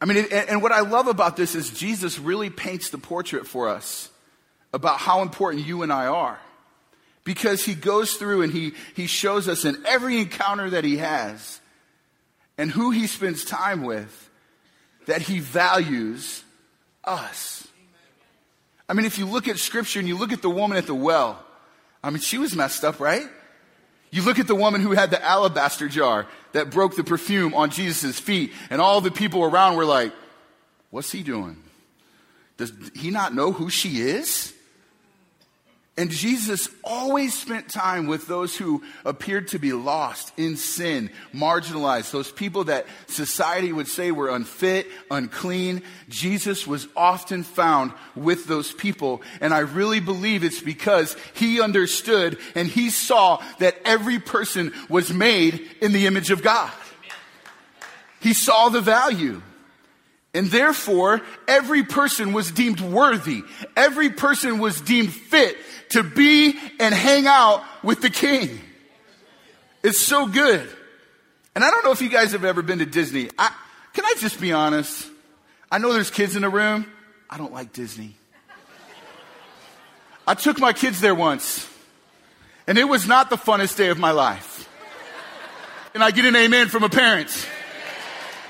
I 0.00 0.04
mean, 0.04 0.26
and 0.30 0.62
what 0.62 0.72
I 0.72 0.80
love 0.80 1.08
about 1.08 1.36
this 1.36 1.54
is 1.54 1.70
Jesus 1.70 2.18
really 2.18 2.50
paints 2.50 2.90
the 2.90 2.98
portrait 2.98 3.46
for 3.46 3.68
us 3.68 4.10
about 4.72 4.98
how 4.98 5.22
important 5.22 5.66
you 5.66 5.82
and 5.82 5.92
I 5.92 6.06
are. 6.06 6.38
Because 7.24 7.64
he 7.64 7.74
goes 7.74 8.14
through 8.14 8.42
and 8.42 8.52
he, 8.52 8.72
he 8.94 9.06
shows 9.06 9.48
us 9.48 9.64
in 9.64 9.84
every 9.86 10.18
encounter 10.18 10.70
that 10.70 10.84
he 10.84 10.98
has 10.98 11.60
and 12.56 12.70
who 12.70 12.90
he 12.90 13.06
spends 13.06 13.44
time 13.44 13.82
with 13.82 14.27
that 15.08 15.22
he 15.22 15.40
values 15.40 16.44
us. 17.02 17.66
I 18.88 18.92
mean, 18.92 19.06
if 19.06 19.18
you 19.18 19.24
look 19.24 19.48
at 19.48 19.58
scripture 19.58 19.98
and 19.98 20.06
you 20.06 20.16
look 20.16 20.32
at 20.32 20.42
the 20.42 20.50
woman 20.50 20.76
at 20.76 20.86
the 20.86 20.94
well, 20.94 21.42
I 22.04 22.10
mean, 22.10 22.20
she 22.20 22.36
was 22.36 22.54
messed 22.54 22.84
up, 22.84 23.00
right? 23.00 23.26
You 24.10 24.22
look 24.22 24.38
at 24.38 24.46
the 24.46 24.54
woman 24.54 24.82
who 24.82 24.92
had 24.92 25.10
the 25.10 25.22
alabaster 25.24 25.88
jar 25.88 26.26
that 26.52 26.70
broke 26.70 26.94
the 26.94 27.04
perfume 27.04 27.54
on 27.54 27.70
Jesus' 27.70 28.18
feet, 28.18 28.52
and 28.68 28.82
all 28.82 29.00
the 29.00 29.10
people 29.10 29.42
around 29.42 29.76
were 29.76 29.84
like, 29.84 30.12
What's 30.90 31.10
he 31.10 31.22
doing? 31.22 31.62
Does 32.56 32.72
he 32.94 33.10
not 33.10 33.34
know 33.34 33.52
who 33.52 33.68
she 33.68 34.00
is? 34.00 34.54
And 35.98 36.12
Jesus 36.12 36.68
always 36.84 37.36
spent 37.36 37.68
time 37.68 38.06
with 38.06 38.28
those 38.28 38.56
who 38.56 38.84
appeared 39.04 39.48
to 39.48 39.58
be 39.58 39.72
lost 39.72 40.32
in 40.36 40.56
sin, 40.56 41.10
marginalized, 41.34 42.12
those 42.12 42.30
people 42.30 42.64
that 42.64 42.86
society 43.08 43.72
would 43.72 43.88
say 43.88 44.12
were 44.12 44.28
unfit, 44.28 44.86
unclean. 45.10 45.82
Jesus 46.08 46.68
was 46.68 46.86
often 46.96 47.42
found 47.42 47.92
with 48.14 48.46
those 48.46 48.72
people. 48.72 49.22
And 49.40 49.52
I 49.52 49.58
really 49.58 49.98
believe 49.98 50.44
it's 50.44 50.60
because 50.60 51.16
he 51.34 51.60
understood 51.60 52.38
and 52.54 52.68
he 52.68 52.90
saw 52.90 53.42
that 53.58 53.74
every 53.84 54.20
person 54.20 54.72
was 54.88 55.12
made 55.12 55.68
in 55.80 55.90
the 55.90 56.06
image 56.06 56.30
of 56.30 56.44
God. 56.44 56.70
He 58.20 58.34
saw 58.34 58.68
the 58.68 58.80
value. 58.80 59.42
And 60.34 60.48
therefore, 60.48 61.22
every 61.46 61.82
person 61.84 62.32
was 62.32 62.50
deemed 62.50 62.80
worthy. 62.80 63.42
Every 63.76 64.10
person 64.10 64.58
was 64.58 64.80
deemed 64.80 65.12
fit 65.12 65.56
to 65.90 66.02
be 66.02 66.58
and 66.78 66.94
hang 66.94 67.26
out 67.26 67.64
with 67.82 68.02
the 68.02 68.10
king. 68.10 68.60
It's 69.82 69.98
so 69.98 70.26
good. 70.26 70.68
And 71.54 71.64
I 71.64 71.70
don't 71.70 71.84
know 71.84 71.92
if 71.92 72.02
you 72.02 72.10
guys 72.10 72.32
have 72.32 72.44
ever 72.44 72.62
been 72.62 72.78
to 72.80 72.86
Disney. 72.86 73.30
I, 73.38 73.50
can 73.94 74.04
I 74.04 74.14
just 74.18 74.40
be 74.40 74.52
honest? 74.52 75.08
I 75.70 75.78
know 75.78 75.92
there's 75.92 76.10
kids 76.10 76.36
in 76.36 76.42
the 76.42 76.48
room. 76.48 76.86
I 77.28 77.38
don't 77.38 77.52
like 77.52 77.72
Disney. 77.72 78.14
I 80.26 80.34
took 80.34 80.58
my 80.60 80.74
kids 80.74 81.00
there 81.00 81.14
once, 81.14 81.66
and 82.66 82.76
it 82.76 82.84
was 82.84 83.08
not 83.08 83.30
the 83.30 83.36
funnest 83.36 83.76
day 83.76 83.88
of 83.88 83.98
my 83.98 84.10
life. 84.10 84.68
And 85.94 86.04
I 86.04 86.10
get 86.10 86.26
an 86.26 86.36
amen 86.36 86.68
from 86.68 86.84
a 86.84 86.90
parent. 86.90 87.30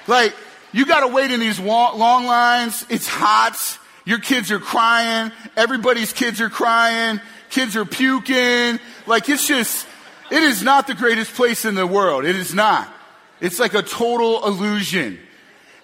Like, 0.08 0.34
you 0.72 0.86
gotta 0.86 1.08
wait 1.08 1.30
in 1.30 1.40
these 1.40 1.58
long 1.58 2.26
lines. 2.26 2.84
It's 2.88 3.06
hot. 3.06 3.78
Your 4.04 4.18
kids 4.18 4.50
are 4.50 4.58
crying. 4.58 5.32
Everybody's 5.56 6.12
kids 6.12 6.40
are 6.40 6.50
crying. 6.50 7.20
Kids 7.50 7.76
are 7.76 7.84
puking. 7.84 8.78
Like 9.06 9.28
it's 9.28 9.46
just, 9.46 9.86
It 10.30 10.42
is 10.42 10.62
not 10.62 10.86
the 10.86 10.94
greatest 10.94 11.32
place 11.34 11.64
in 11.64 11.74
the 11.74 11.86
world. 11.86 12.24
It 12.24 12.36
is 12.36 12.54
not. 12.54 12.92
It's 13.40 13.58
like 13.58 13.74
a 13.74 13.82
total 13.82 14.46
illusion. 14.46 15.18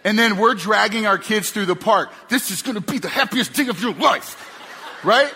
And 0.05 0.19
then 0.19 0.37
we're 0.37 0.55
dragging 0.55 1.07
our 1.07 1.17
kids 1.17 1.51
through 1.51 1.67
the 1.67 1.77
park. 1.77 2.13
This 2.29 2.51
is 2.51 2.61
going 2.61 2.75
to 2.75 2.81
be 2.81 2.99
the 2.99 3.09
happiest 3.09 3.55
day 3.55 3.69
of 3.69 3.81
your 3.81 3.95
life. 3.95 4.37
Right? 5.03 5.33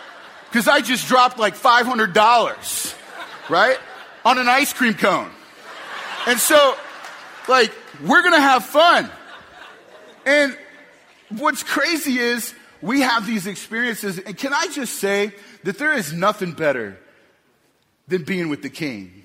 Because 0.50 0.68
I 0.68 0.80
just 0.80 1.08
dropped 1.08 1.38
like 1.38 1.56
$500. 1.56 2.94
Right? 3.48 3.78
On 4.26 4.36
an 4.36 4.48
ice 4.48 4.74
cream 4.74 4.94
cone. 4.94 5.30
And 6.26 6.38
so, 6.38 6.74
like, 7.48 7.72
we're 8.04 8.20
going 8.20 8.34
to 8.34 8.40
have 8.40 8.66
fun. 8.66 9.10
And 10.28 10.54
what's 11.38 11.62
crazy 11.62 12.18
is 12.18 12.54
we 12.82 13.00
have 13.00 13.26
these 13.26 13.46
experiences. 13.46 14.18
And 14.18 14.36
can 14.36 14.52
I 14.52 14.66
just 14.66 14.96
say 14.96 15.32
that 15.64 15.78
there 15.78 15.94
is 15.94 16.12
nothing 16.12 16.52
better 16.52 16.98
than 18.08 18.24
being 18.24 18.50
with 18.50 18.60
the 18.60 18.68
king? 18.68 19.24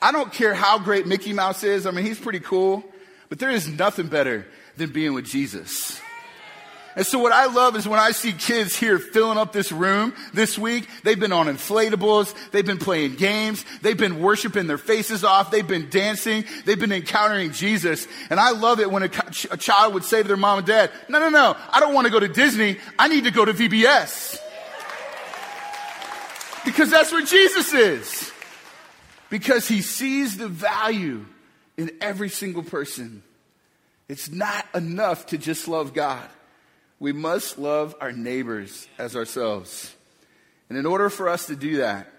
I 0.00 0.10
don't 0.10 0.32
care 0.32 0.54
how 0.54 0.78
great 0.78 1.06
Mickey 1.06 1.34
Mouse 1.34 1.64
is. 1.64 1.86
I 1.86 1.90
mean, 1.90 2.06
he's 2.06 2.18
pretty 2.18 2.40
cool, 2.40 2.82
but 3.28 3.40
there 3.40 3.50
is 3.50 3.68
nothing 3.68 4.06
better 4.06 4.46
than 4.78 4.90
being 4.90 5.12
with 5.12 5.26
Jesus. 5.26 6.00
And 6.98 7.06
so 7.06 7.20
what 7.20 7.30
I 7.30 7.46
love 7.46 7.76
is 7.76 7.86
when 7.86 8.00
I 8.00 8.10
see 8.10 8.32
kids 8.32 8.74
here 8.74 8.98
filling 8.98 9.38
up 9.38 9.52
this 9.52 9.70
room 9.70 10.12
this 10.34 10.58
week, 10.58 10.88
they've 11.04 11.18
been 11.18 11.30
on 11.30 11.46
inflatables, 11.46 12.34
they've 12.50 12.66
been 12.66 12.78
playing 12.78 13.14
games, 13.14 13.64
they've 13.82 13.96
been 13.96 14.20
worshiping 14.20 14.66
their 14.66 14.78
faces 14.78 15.22
off, 15.22 15.52
they've 15.52 15.66
been 15.66 15.90
dancing, 15.90 16.44
they've 16.64 16.80
been 16.80 16.90
encountering 16.90 17.52
Jesus. 17.52 18.08
And 18.30 18.40
I 18.40 18.50
love 18.50 18.80
it 18.80 18.90
when 18.90 19.04
a, 19.04 19.10
a 19.52 19.56
child 19.56 19.94
would 19.94 20.02
say 20.02 20.22
to 20.22 20.26
their 20.26 20.36
mom 20.36 20.58
and 20.58 20.66
dad, 20.66 20.90
no, 21.08 21.20
no, 21.20 21.28
no, 21.28 21.56
I 21.70 21.78
don't 21.78 21.94
want 21.94 22.08
to 22.08 22.12
go 22.12 22.18
to 22.18 22.26
Disney, 22.26 22.78
I 22.98 23.06
need 23.06 23.22
to 23.24 23.30
go 23.30 23.44
to 23.44 23.54
VBS. 23.54 24.36
Because 26.64 26.90
that's 26.90 27.12
where 27.12 27.24
Jesus 27.24 27.72
is. 27.74 28.32
Because 29.30 29.68
he 29.68 29.82
sees 29.82 30.36
the 30.36 30.48
value 30.48 31.26
in 31.76 31.92
every 32.00 32.28
single 32.28 32.64
person. 32.64 33.22
It's 34.08 34.32
not 34.32 34.66
enough 34.74 35.26
to 35.26 35.38
just 35.38 35.68
love 35.68 35.94
God. 35.94 36.28
We 37.00 37.12
must 37.12 37.58
love 37.58 37.94
our 38.00 38.12
neighbors 38.12 38.88
as 38.98 39.14
ourselves. 39.14 39.94
And 40.68 40.76
in 40.76 40.86
order 40.86 41.08
for 41.10 41.28
us 41.28 41.46
to 41.46 41.56
do 41.56 41.78
that, 41.78 42.12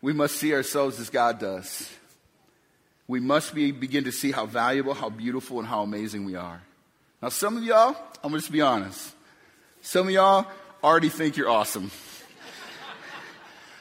we 0.00 0.12
must 0.12 0.36
see 0.36 0.54
ourselves 0.54 1.00
as 1.00 1.10
God 1.10 1.38
does. 1.38 1.90
We 3.06 3.20
must 3.20 3.54
be, 3.54 3.72
begin 3.72 4.04
to 4.04 4.12
see 4.12 4.30
how 4.30 4.46
valuable, 4.46 4.94
how 4.94 5.08
beautiful, 5.08 5.58
and 5.58 5.66
how 5.66 5.82
amazing 5.82 6.24
we 6.24 6.36
are. 6.36 6.62
Now, 7.22 7.30
some 7.30 7.56
of 7.56 7.64
y'all, 7.64 7.96
I'm 8.22 8.30
going 8.30 8.34
to 8.34 8.38
just 8.40 8.52
be 8.52 8.60
honest. 8.60 9.14
Some 9.80 10.08
of 10.08 10.12
y'all 10.12 10.46
already 10.84 11.08
think 11.08 11.36
you're 11.36 11.48
awesome. 11.48 11.90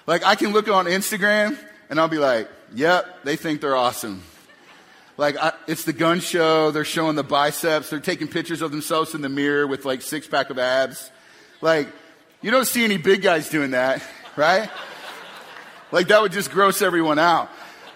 like, 0.07 0.23
I 0.25 0.35
can 0.35 0.53
look 0.53 0.69
on 0.69 0.85
Instagram 0.85 1.57
and 1.89 1.99
I'll 1.99 2.07
be 2.07 2.17
like, 2.17 2.49
yep, 2.73 3.23
they 3.23 3.35
think 3.35 3.61
they're 3.61 3.75
awesome. 3.75 4.23
Like, 5.17 5.35
I, 5.37 5.53
it's 5.65 5.83
the 5.83 5.93
gun 5.93 6.19
show. 6.19 6.69
They're 6.69 6.85
showing 6.85 7.15
the 7.15 7.23
biceps. 7.23 7.89
They're 7.89 7.99
taking 7.99 8.27
pictures 8.27 8.61
of 8.61 8.71
themselves 8.71 9.15
in 9.15 9.21
the 9.21 9.29
mirror 9.29 9.65
with 9.65 9.83
like 9.83 10.03
six 10.03 10.27
pack 10.27 10.51
of 10.51 10.59
abs. 10.59 11.11
Like, 11.59 11.87
you 12.41 12.51
don't 12.51 12.67
see 12.67 12.83
any 12.83 12.97
big 12.97 13.23
guys 13.23 13.49
doing 13.49 13.71
that, 13.71 14.03
right? 14.35 14.69
like, 15.91 16.09
that 16.09 16.21
would 16.21 16.31
just 16.31 16.51
gross 16.51 16.83
everyone 16.83 17.17
out. 17.17 17.49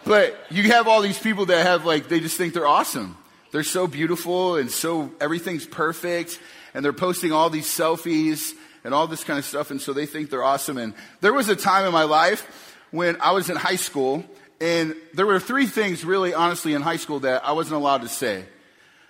But 0.04 0.36
you 0.50 0.64
have 0.72 0.88
all 0.88 1.02
these 1.02 1.20
people 1.20 1.46
that 1.46 1.66
have 1.66 1.86
like, 1.86 2.10
they 2.10 2.20
just 2.20 2.38
think 2.38 2.56
they're 2.56 2.68
awesome. 2.68 3.18
They're 3.52 3.64
so 3.64 3.86
beautiful 3.86 4.56
and 4.56 4.72
so 4.72 5.12
everything's 5.22 5.68
perfect. 5.68 6.40
And 6.74 6.84
they're 6.84 6.94
posting 6.94 7.32
all 7.32 7.52
these 7.52 7.68
selfies 7.68 8.54
and 8.84 8.96
all 8.96 9.06
this 9.06 9.24
kind 9.24 9.38
of 9.38 9.46
stuff. 9.46 9.70
And 9.70 9.80
so 9.80 9.94
they 9.94 10.08
think 10.08 10.32
they're 10.32 10.44
awesome. 10.44 10.80
And 10.80 10.96
there 11.20 11.34
was 11.34 11.50
a 11.50 11.56
time 11.56 11.86
in 11.86 11.92
my 11.92 12.04
life 12.04 12.76
when 12.90 13.22
I 13.22 13.32
was 13.34 13.52
in 13.52 13.58
high 13.58 13.76
school 13.76 14.26
and 14.62 14.96
there 15.16 15.26
were 15.26 15.40
three 15.40 15.66
things, 15.66 16.06
really, 16.06 16.36
honestly, 16.36 16.76
in 16.76 16.84
high 16.84 16.98
school 16.98 17.22
that 17.22 17.44
I 17.44 17.54
wasn't 17.54 17.78
allowed 17.78 18.04
to 18.04 18.08
say. 18.08 18.46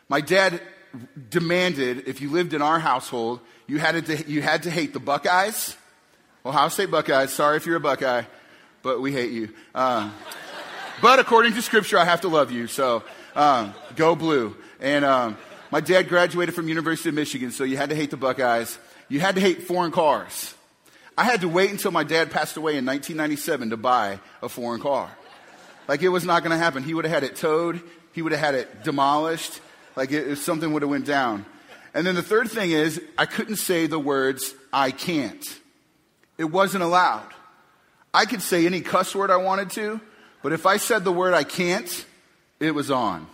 My 0.08 0.22
dad 0.22 0.62
demanded, 1.30 2.08
if 2.08 2.22
you 2.22 2.32
lived 2.32 2.54
in 2.54 2.62
our 2.62 2.80
household, 2.80 3.42
you 3.68 3.78
had 3.78 4.06
to, 4.06 4.30
you 4.30 4.42
had 4.42 4.64
to 4.64 4.72
hate 4.72 4.94
the 4.94 5.00
Buckeyes. 5.00 5.76
Ohio 6.46 6.70
State 6.70 6.90
Buckeyes. 6.90 7.34
Sorry 7.34 7.58
if 7.58 7.66
you're 7.66 7.76
a 7.76 7.82
Buckeye, 7.82 8.24
but 8.82 9.02
we 9.02 9.12
hate 9.12 9.32
you. 9.32 9.50
Um, 9.76 10.14
but 11.02 11.20
according 11.20 11.54
to 11.54 11.62
Scripture, 11.62 11.98
I 11.98 12.06
have 12.06 12.22
to 12.22 12.30
love 12.30 12.52
you. 12.52 12.68
So 12.68 13.04
um, 13.36 13.74
go 13.96 14.16
blue. 14.16 14.56
And 14.80 15.04
um, 15.04 15.38
my 15.70 15.82
dad 15.82 16.08
graduated 16.08 16.56
from 16.56 16.70
University 16.70 17.10
of 17.10 17.16
Michigan, 17.16 17.52
so 17.52 17.64
you 17.66 17.76
had 17.76 17.90
to 17.90 17.96
hate 17.96 18.10
the 18.10 18.18
Buckeyes. 18.18 18.80
You 19.10 19.20
had 19.20 19.36
to 19.36 19.42
hate 19.42 19.64
foreign 19.64 19.92
cars. 19.92 20.54
I 21.18 21.26
had 21.26 21.42
to 21.42 21.50
wait 21.50 21.72
until 21.72 21.92
my 21.92 22.06
dad 22.06 22.32
passed 22.32 22.56
away 22.56 22.78
in 22.78 22.86
1997 22.86 23.72
to 23.72 23.78
buy 23.78 24.20
a 24.42 24.48
foreign 24.48 24.80
car. 24.80 25.12
Like 25.92 26.04
it 26.04 26.08
was 26.08 26.24
not 26.24 26.42
going 26.42 26.52
to 26.52 26.58
happen. 26.58 26.84
He 26.84 26.94
would 26.94 27.04
have 27.04 27.14
had 27.14 27.24
it 27.26 27.36
towed. 27.36 27.82
He 28.14 28.22
would 28.22 28.32
have 28.32 28.40
had 28.40 28.56
it 28.56 28.86
demolished. 28.86 29.60
Like 29.98 30.14
it, 30.14 30.38
something 30.38 30.72
would 30.72 30.84
have 30.84 30.90
went 30.90 31.06
down. 31.06 31.46
And 31.94 32.08
then 32.08 32.16
the 32.16 32.24
third 32.24 32.50
thing 32.50 32.72
is 32.72 33.02
I 33.18 33.26
couldn't 33.26 33.58
say 33.58 33.88
the 33.88 34.00
words 34.00 34.54
I 34.72 34.92
can't. 34.92 35.46
It 36.38 36.46
wasn't 36.46 36.86
allowed. 36.86 37.28
I 38.14 38.24
could 38.24 38.42
say 38.42 38.66
any 38.66 38.80
cuss 38.80 39.14
word 39.14 39.32
I 39.32 39.36
wanted 39.36 39.70
to, 39.72 40.00
but 40.42 40.54
if 40.54 40.66
I 40.66 40.78
said 40.78 41.04
the 41.04 41.12
word 41.12 41.34
I 41.34 41.44
can't, 41.44 42.06
it 42.62 42.72
was 42.72 42.90
on. 42.90 43.28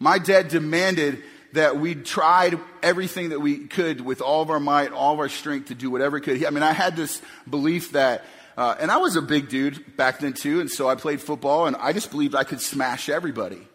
My 0.00 0.18
dad 0.18 0.48
demanded 0.48 1.22
that 1.52 1.78
we 1.78 1.94
tried 1.94 2.58
everything 2.82 3.28
that 3.28 3.38
we 3.38 3.68
could 3.68 4.00
with 4.00 4.20
all 4.20 4.42
of 4.42 4.50
our 4.50 4.58
might, 4.58 4.90
all 4.90 5.14
of 5.14 5.20
our 5.20 5.28
strength 5.28 5.68
to 5.68 5.76
do 5.76 5.92
whatever 5.92 6.18
could. 6.18 6.44
I 6.44 6.50
mean, 6.50 6.64
I 6.64 6.72
had 6.72 6.96
this 6.96 7.22
belief 7.48 7.92
that 7.92 8.24
uh, 8.56 8.74
and 8.78 8.90
I 8.90 8.98
was 8.98 9.16
a 9.16 9.22
big 9.22 9.48
dude 9.48 9.96
back 9.96 10.20
then 10.20 10.34
too, 10.34 10.60
and 10.60 10.70
so 10.70 10.88
I 10.88 10.94
played 10.94 11.20
football, 11.20 11.66
and 11.66 11.76
I 11.76 11.92
just 11.92 12.10
believed 12.10 12.34
I 12.34 12.44
could 12.44 12.60
smash 12.60 13.08
everybody. 13.08 13.66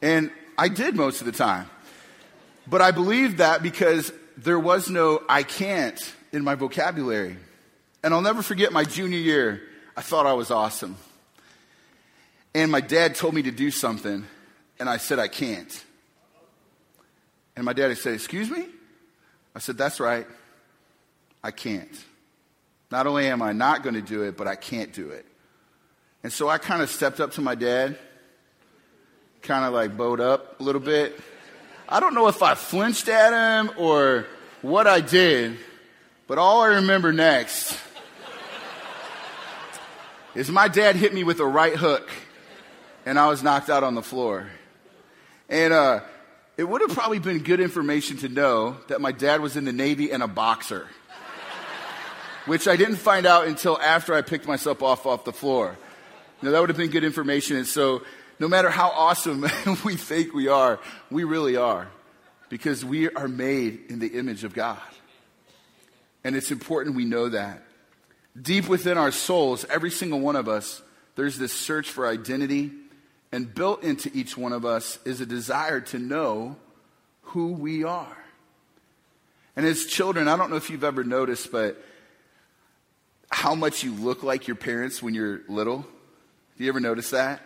And 0.00 0.30
I 0.56 0.68
did 0.68 0.94
most 0.94 1.20
of 1.20 1.26
the 1.26 1.32
time. 1.32 1.68
But 2.66 2.80
I 2.80 2.90
believed 2.92 3.38
that 3.38 3.62
because 3.62 4.12
there 4.36 4.58
was 4.58 4.88
no 4.88 5.22
I 5.28 5.42
can't 5.42 6.00
in 6.32 6.44
my 6.44 6.54
vocabulary. 6.54 7.36
And 8.02 8.14
I'll 8.14 8.22
never 8.22 8.42
forget 8.42 8.72
my 8.72 8.84
junior 8.84 9.18
year, 9.18 9.62
I 9.96 10.00
thought 10.00 10.26
I 10.26 10.32
was 10.32 10.50
awesome. 10.50 10.96
And 12.54 12.72
my 12.72 12.80
dad 12.80 13.14
told 13.14 13.34
me 13.34 13.42
to 13.42 13.50
do 13.50 13.70
something, 13.70 14.26
and 14.78 14.88
I 14.88 14.96
said, 14.96 15.18
I 15.18 15.28
can't. 15.28 15.84
And 17.54 17.64
my 17.64 17.72
daddy 17.72 17.94
said, 17.94 18.14
Excuse 18.14 18.50
me? 18.50 18.66
I 19.54 19.58
said, 19.58 19.76
That's 19.76 20.00
right. 20.00 20.26
I 21.42 21.50
can't. 21.50 21.92
Not 22.90 23.06
only 23.06 23.26
am 23.28 23.40
I 23.40 23.52
not 23.52 23.82
going 23.82 23.94
to 23.94 24.02
do 24.02 24.22
it, 24.22 24.36
but 24.36 24.48
I 24.48 24.56
can't 24.56 24.92
do 24.92 25.10
it. 25.10 25.24
And 26.22 26.32
so 26.32 26.48
I 26.48 26.58
kind 26.58 26.82
of 26.82 26.90
stepped 26.90 27.20
up 27.20 27.32
to 27.32 27.40
my 27.40 27.54
dad, 27.54 27.98
kind 29.42 29.64
of 29.64 29.72
like 29.72 29.96
bowed 29.96 30.20
up 30.20 30.60
a 30.60 30.62
little 30.62 30.80
bit. 30.80 31.18
I 31.88 32.00
don't 32.00 32.14
know 32.14 32.28
if 32.28 32.42
I 32.42 32.54
flinched 32.54 33.08
at 33.08 33.32
him 33.32 33.72
or 33.78 34.26
what 34.62 34.86
I 34.86 35.00
did, 35.00 35.56
but 36.26 36.38
all 36.38 36.62
I 36.62 36.76
remember 36.76 37.12
next 37.12 37.78
is 40.34 40.50
my 40.50 40.68
dad 40.68 40.96
hit 40.96 41.14
me 41.14 41.24
with 41.24 41.40
a 41.40 41.46
right 41.46 41.74
hook 41.74 42.10
and 43.06 43.18
I 43.18 43.28
was 43.28 43.42
knocked 43.42 43.70
out 43.70 43.82
on 43.82 43.94
the 43.94 44.02
floor. 44.02 44.48
And 45.48 45.72
uh, 45.72 46.00
it 46.56 46.64
would 46.64 46.80
have 46.82 46.90
probably 46.90 47.18
been 47.18 47.38
good 47.38 47.60
information 47.60 48.18
to 48.18 48.28
know 48.28 48.76
that 48.88 49.00
my 49.00 49.10
dad 49.10 49.40
was 49.40 49.56
in 49.56 49.64
the 49.64 49.72
Navy 49.72 50.12
and 50.12 50.22
a 50.22 50.28
boxer 50.28 50.88
which 52.50 52.66
I 52.66 52.74
didn't 52.74 52.96
find 52.96 53.26
out 53.26 53.46
until 53.46 53.80
after 53.80 54.12
I 54.12 54.22
picked 54.22 54.44
myself 54.44 54.82
off 54.82 55.06
off 55.06 55.24
the 55.24 55.32
floor. 55.32 55.78
Now, 56.42 56.50
that 56.50 56.58
would 56.58 56.68
have 56.68 56.76
been 56.76 56.90
good 56.90 57.04
information. 57.04 57.56
And 57.56 57.64
so, 57.64 58.02
no 58.40 58.48
matter 58.48 58.70
how 58.70 58.88
awesome 58.88 59.42
we 59.84 59.94
think 59.94 60.34
we 60.34 60.48
are, 60.48 60.80
we 61.12 61.22
really 61.22 61.54
are 61.54 61.86
because 62.48 62.84
we 62.84 63.08
are 63.08 63.28
made 63.28 63.82
in 63.88 64.00
the 64.00 64.18
image 64.18 64.42
of 64.42 64.52
God. 64.52 64.80
And 66.24 66.34
it's 66.34 66.50
important 66.50 66.96
we 66.96 67.04
know 67.04 67.28
that. 67.28 67.62
Deep 68.42 68.66
within 68.66 68.98
our 68.98 69.12
souls, 69.12 69.64
every 69.66 69.92
single 69.92 70.18
one 70.18 70.34
of 70.34 70.48
us, 70.48 70.82
there's 71.14 71.38
this 71.38 71.52
search 71.52 71.88
for 71.88 72.04
identity, 72.08 72.72
and 73.30 73.54
built 73.54 73.84
into 73.84 74.10
each 74.12 74.36
one 74.36 74.52
of 74.52 74.64
us 74.64 74.98
is 75.04 75.20
a 75.20 75.26
desire 75.26 75.82
to 75.82 76.00
know 76.00 76.56
who 77.22 77.52
we 77.52 77.84
are. 77.84 78.18
And 79.54 79.64
as 79.64 79.86
children, 79.86 80.26
I 80.26 80.36
don't 80.36 80.50
know 80.50 80.56
if 80.56 80.68
you've 80.68 80.82
ever 80.82 81.04
noticed, 81.04 81.52
but 81.52 81.80
how 83.30 83.54
much 83.54 83.82
you 83.84 83.94
look 83.94 84.22
like 84.22 84.48
your 84.48 84.56
parents 84.56 85.02
when 85.02 85.14
you're 85.14 85.42
little? 85.48 85.86
Do 86.58 86.64
you 86.64 86.68
ever 86.68 86.80
notice 86.80 87.10
that? 87.10 87.40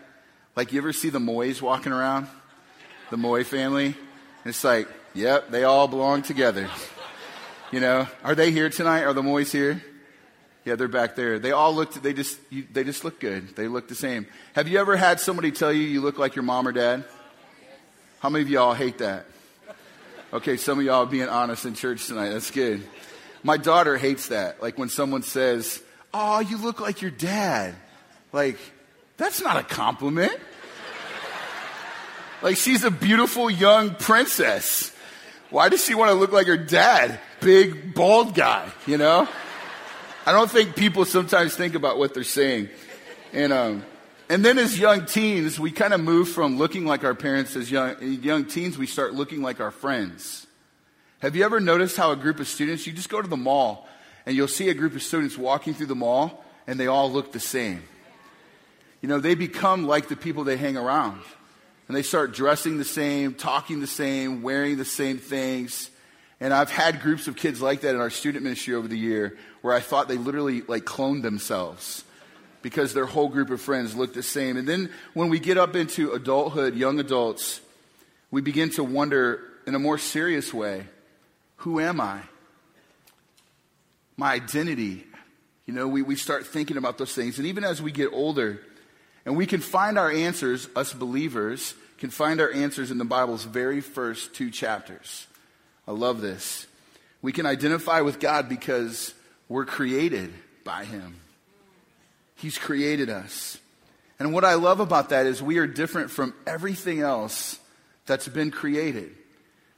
Like, 0.57 0.73
you 0.73 0.79
ever 0.79 0.93
see 0.93 1.11
the 1.11 1.21
Moys 1.21 1.61
walking 1.61 1.93
around? 1.93 2.27
The 3.11 3.17
Moy 3.17 3.45
family? 3.45 3.95
It's 4.45 4.65
like, 4.65 4.89
yep, 5.15 5.51
they 5.51 5.65
all 5.65 5.89
belong 5.89 6.23
together. 6.23 6.69
You 7.71 7.81
know, 7.81 8.09
are 8.23 8.35
they 8.35 8.51
here 8.51 8.71
tonight? 8.71 9.03
Are 9.03 9.13
the 9.13 9.23
Moys 9.23 9.53
here? 9.53 9.83
Yeah, 10.65 10.77
they're 10.77 10.89
back 10.89 11.15
there. 11.15 11.39
They 11.39 11.53
all 11.53 11.75
look, 11.75 11.93
they 11.93 12.15
just, 12.15 12.39
you, 12.51 12.67
they 12.73 12.85
just 12.85 13.05
look 13.05 13.21
good. 13.21 13.55
They 13.55 13.69
look 13.69 13.89
the 13.89 13.95
same. 13.95 14.27
Have 14.55 14.67
you 14.69 14.79
ever 14.79 14.97
had 14.97 15.21
somebody 15.21 15.51
tell 15.51 15.73
you 15.73 15.83
you 15.83 16.01
look 16.01 16.19
like 16.19 16.35
your 16.35 16.43
mom 16.43 16.67
or 16.67 16.73
dad? 16.73 17.05
How 18.21 18.31
many 18.31 18.43
of 18.43 18.49
y'all 18.49 18.73
hate 18.73 18.99
that? 18.99 19.27
Okay, 20.33 20.57
some 20.57 20.79
of 20.79 20.85
y'all 20.85 21.05
being 21.05 21.29
honest 21.29 21.67
in 21.67 21.75
church 21.75 22.07
tonight. 22.07 22.31
That's 22.31 22.51
good. 22.51 22.83
My 23.45 23.59
daughter 23.59 23.97
hates 23.97 24.29
that. 24.29 24.61
Like 24.61 24.77
when 24.77 24.89
someone 24.89 25.23
says, 25.23 25.81
Oh, 26.13 26.41
you 26.41 26.57
look 26.57 26.81
like 26.81 27.03
your 27.03 27.11
dad. 27.11 27.75
Like, 28.33 28.57
that's 29.17 29.41
not 29.41 29.57
a 29.57 29.63
compliment. 29.63 30.37
Like, 32.41 32.57
she's 32.57 32.85
a 32.85 32.91
beautiful 32.91 33.51
young 33.51 33.95
princess. 33.95 34.95
Why 35.51 35.69
does 35.69 35.85
she 35.85 35.95
want 35.95 36.11
to 36.11 36.15
look 36.15 36.33
like 36.33 36.47
her 36.47 36.57
dad? 36.57 37.21
Big, 37.41 37.95
bald 37.95 38.35
guy, 38.35 38.71
you 38.87 38.97
know? 38.97 39.29
I 40.27 40.33
don't 40.33 40.51
think 40.51 40.77
people 40.77 41.05
sometimes 41.05 41.55
think 41.57 41.75
about 41.75 41.99
what 41.99 42.15
they're 42.15 42.23
saying. 42.23 42.69
And, 43.33 43.53
um, 43.53 43.85
and 44.29 44.45
then 44.45 44.59
as 44.59 44.79
young 44.79 45.07
teens, 45.07 45.59
we 45.59 45.71
kind 45.71 45.93
of 45.93 46.01
move 46.01 46.29
from 46.29 46.59
looking 46.59 46.87
like 46.87 47.03
our 47.05 47.15
parents 47.15 47.57
as 47.57 47.71
young, 47.71 47.97
young 48.01 48.45
teens, 48.47 48.79
we 48.79 48.87
start 48.87 49.15
looking 49.15 49.43
like 49.43 49.61
our 49.61 49.71
friends. 49.71 50.44
Have 51.25 51.35
you 51.35 51.43
ever 51.43 51.59
noticed 51.59 51.97
how 51.97 52.13
a 52.13 52.17
group 52.17 52.39
of 52.39 52.47
students, 52.47 52.87
you 52.87 52.93
just 52.93 53.09
go 53.09 53.23
to 53.23 53.27
the 53.27 53.35
mall 53.35 53.89
and 54.27 54.37
you'll 54.37 54.47
see 54.47 54.69
a 54.69 54.75
group 54.75 54.95
of 54.95 55.03
students 55.03 55.39
walking 55.39 55.73
through 55.73 55.87
the 55.87 55.95
mall 55.95 56.45
and 56.67 56.79
they 56.79 56.87
all 56.87 57.11
look 57.11 57.33
the 57.33 57.41
same. 57.41 57.83
You 59.01 59.09
know, 59.09 59.21
they 59.21 59.35
become 59.35 59.87
like 59.87 60.09
the 60.09 60.17
people 60.17 60.45
they 60.45 60.59
hang 60.59 60.77
around. 60.77 61.23
And 61.89 61.97
they 61.97 62.03
start 62.03 62.35
dressing 62.35 62.77
the 62.77 62.85
same, 62.85 63.33
talking 63.33 63.81
the 63.81 63.87
same, 63.87 64.43
wearing 64.43 64.77
the 64.77 64.85
same 64.85 65.17
things. 65.17 65.89
And 66.41 66.53
I've 66.53 66.69
had 66.69 67.01
groups 67.01 67.27
of 67.27 67.37
kids 67.37 67.63
like 67.63 67.81
that 67.81 67.95
in 67.95 68.03
our 68.03 68.11
student 68.11 68.45
ministry 68.45 68.75
over 68.75 68.87
the 68.87 68.99
year 68.99 69.39
where 69.63 69.73
I 69.73 69.81
thought 69.81 70.09
they 70.09 70.19
literally 70.19 70.61
like 70.61 70.85
cloned 70.85 71.23
themselves 71.23 72.05
because 72.61 72.93
their 72.93 73.07
whole 73.07 73.31
group 73.31 73.49
of 73.49 73.63
friends 73.63 73.97
looked 73.97 74.13
the 74.13 74.23
same. 74.23 74.59
And 74.59 74.69
then 74.69 74.91
when 75.15 75.31
we 75.31 75.39
get 75.39 75.57
up 75.57 75.75
into 75.75 76.13
adulthood, 76.13 76.75
young 76.75 77.01
adults, 77.01 77.63
we 78.31 78.43
begin 78.43 78.69
to 78.73 78.85
wonder 78.85 79.41
in 79.67 79.75
a 79.75 79.79
more 79.79 79.97
serious 79.97 80.53
way 80.53 80.85
who 81.57 81.81
am 81.81 82.01
I? 82.01 82.21
My 84.17 84.33
identity. 84.33 85.05
You 85.67 85.75
know, 85.75 85.89
we, 85.89 86.03
we 86.03 86.17
start 86.17 86.47
thinking 86.47 86.77
about 86.77 86.99
those 86.99 87.15
things. 87.15 87.39
And 87.39 87.47
even 87.47 87.65
as 87.65 87.81
we 87.81 87.91
get 87.91 88.13
older, 88.13 88.61
and 89.25 89.37
we 89.37 89.47
can 89.47 89.61
find 89.61 89.99
our 89.99 90.11
answers, 90.11 90.69
us 90.77 90.93
believers, 90.93 91.75
can 91.99 92.11
find 92.11 92.41
our 92.41 92.53
answers 92.53 92.91
in 92.91 92.99
the 92.99 93.05
Bible's 93.05 93.45
very 93.45 93.81
first 93.81 94.35
two 94.35 94.51
chapters. 94.51 95.27
I 95.89 95.93
love 95.93 96.21
this. 96.21 96.67
We 97.23 97.33
can 97.33 97.47
identify 97.47 98.03
with 98.03 98.21
God 98.21 98.49
because 98.49 99.15
we're 99.49 99.65
created 99.65 100.33
by 100.65 100.85
Him. 100.85 101.17
He's 102.37 102.59
created 102.59 103.09
us. 103.09 103.59
And 104.19 104.33
what 104.33 104.45
I 104.45 104.55
love 104.55 104.81
about 104.81 105.09
that 105.09 105.27
is 105.27 105.43
we 105.43 105.59
are 105.59 105.67
different 105.67 106.11
from 106.11 106.35
everything 106.47 107.01
else 107.01 107.59
that's 108.07 108.29
been 108.29 108.51
created 108.51 109.11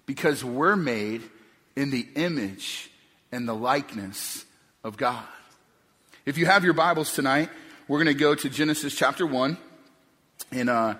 because 0.04 0.44
we're 0.44 0.76
made 0.76 1.22
in 1.76 1.90
the 1.90 2.08
image 2.16 2.90
and 3.30 3.46
the 3.46 3.54
likeness 3.54 4.44
of 4.82 4.96
God. 4.96 5.24
If 6.24 6.38
you 6.38 6.46
have 6.46 6.64
your 6.64 6.72
Bibles 6.72 7.12
tonight, 7.12 7.50
we're 7.86 8.02
going 8.02 8.14
to 8.16 8.20
go 8.20 8.34
to 8.34 8.48
Genesis 8.48 8.96
chapter 8.96 9.26
1 9.26 9.56
and 10.50 10.70
uh, 10.70 10.94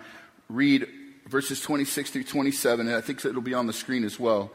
read 0.48 0.86
verses 1.26 1.60
26 1.60 2.10
through 2.10 2.24
27. 2.24 2.86
And 2.86 2.94
I 2.94 3.00
think 3.00 3.24
it'll 3.24 3.40
be 3.40 3.54
on 3.54 3.66
the 3.66 3.72
screen 3.72 4.04
as 4.04 4.20
well. 4.20 4.52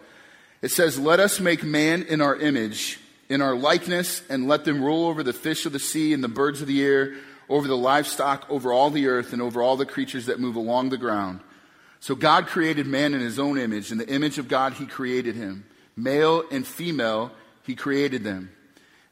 It 0.61 0.69
says, 0.69 0.99
Let 0.99 1.19
us 1.19 1.39
make 1.39 1.63
man 1.63 2.03
in 2.03 2.21
our 2.21 2.35
image, 2.35 2.99
in 3.27 3.41
our 3.41 3.55
likeness, 3.55 4.21
and 4.29 4.47
let 4.47 4.63
them 4.63 4.83
rule 4.83 5.07
over 5.07 5.23
the 5.23 5.33
fish 5.33 5.65
of 5.65 5.73
the 5.73 5.79
sea 5.79 6.13
and 6.13 6.23
the 6.23 6.29
birds 6.29 6.61
of 6.61 6.67
the 6.67 6.83
air, 6.83 7.15
over 7.49 7.67
the 7.67 7.75
livestock, 7.75 8.45
over 8.49 8.71
all 8.71 8.91
the 8.91 9.07
earth, 9.07 9.33
and 9.33 9.41
over 9.41 9.61
all 9.61 9.75
the 9.75 9.85
creatures 9.85 10.27
that 10.27 10.39
move 10.39 10.55
along 10.55 10.89
the 10.89 10.97
ground. 10.97 11.41
So 11.99 12.15
God 12.15 12.47
created 12.47 12.87
man 12.87 13.13
in 13.13 13.19
his 13.21 13.39
own 13.39 13.57
image. 13.57 13.91
In 13.91 13.97
the 13.97 14.07
image 14.07 14.37
of 14.37 14.47
God, 14.47 14.73
he 14.73 14.85
created 14.85 15.35
him. 15.35 15.65
Male 16.01 16.43
and 16.51 16.65
female, 16.65 17.31
he 17.63 17.75
created 17.75 18.23
them. 18.23 18.51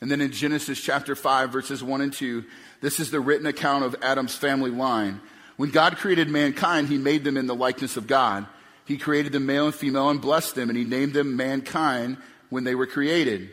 And 0.01 0.10
then 0.10 0.22
in 0.22 0.31
Genesis 0.31 0.79
chapter 0.79 1.15
5, 1.15 1.51
verses 1.51 1.84
1 1.84 2.01
and 2.01 2.13
2, 2.13 2.43
this 2.81 3.00
is 3.00 3.12
the 3.12 3.19
written 3.19 3.46
account 3.46 3.84
of 3.84 3.96
Adam's 4.01 4.36
family 4.36 4.72
line. 4.72 5.22
When 5.58 5.72
God 5.72 5.98
created 5.98 6.29
mankind, 6.29 6.88
he 6.88 6.98
made 6.98 7.24
them 7.24 7.38
in 7.38 7.48
the 7.48 7.55
likeness 7.55 7.98
of 7.98 8.08
God. 8.08 8.48
He 8.86 8.98
created 8.98 9.34
them 9.34 9.46
male 9.46 9.65
and 9.65 9.75
female 9.75 10.09
and 10.09 10.22
blessed 10.22 10.55
them, 10.55 10.70
and 10.70 10.77
he 10.77 10.85
named 10.85 11.14
them 11.14 11.35
mankind 11.35 12.18
when 12.50 12.64
they 12.64 12.75
were 12.75 12.87
created. 12.87 13.50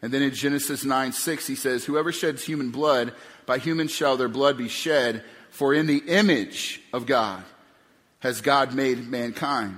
And 0.00 0.12
then 0.12 0.22
in 0.22 0.32
Genesis 0.32 0.84
9 0.84 1.12
6, 1.12 1.46
he 1.46 1.56
says, 1.56 1.84
Whoever 1.84 2.12
sheds 2.12 2.44
human 2.44 2.70
blood, 2.70 3.12
by 3.44 3.58
human 3.58 3.88
shall 3.88 4.16
their 4.16 4.28
blood 4.28 4.56
be 4.56 4.68
shed, 4.68 5.24
for 5.50 5.74
in 5.74 5.86
the 5.86 6.02
image 6.06 6.80
of 6.92 7.06
God 7.06 7.42
has 8.20 8.40
God 8.40 8.72
made 8.72 9.08
mankind. 9.08 9.76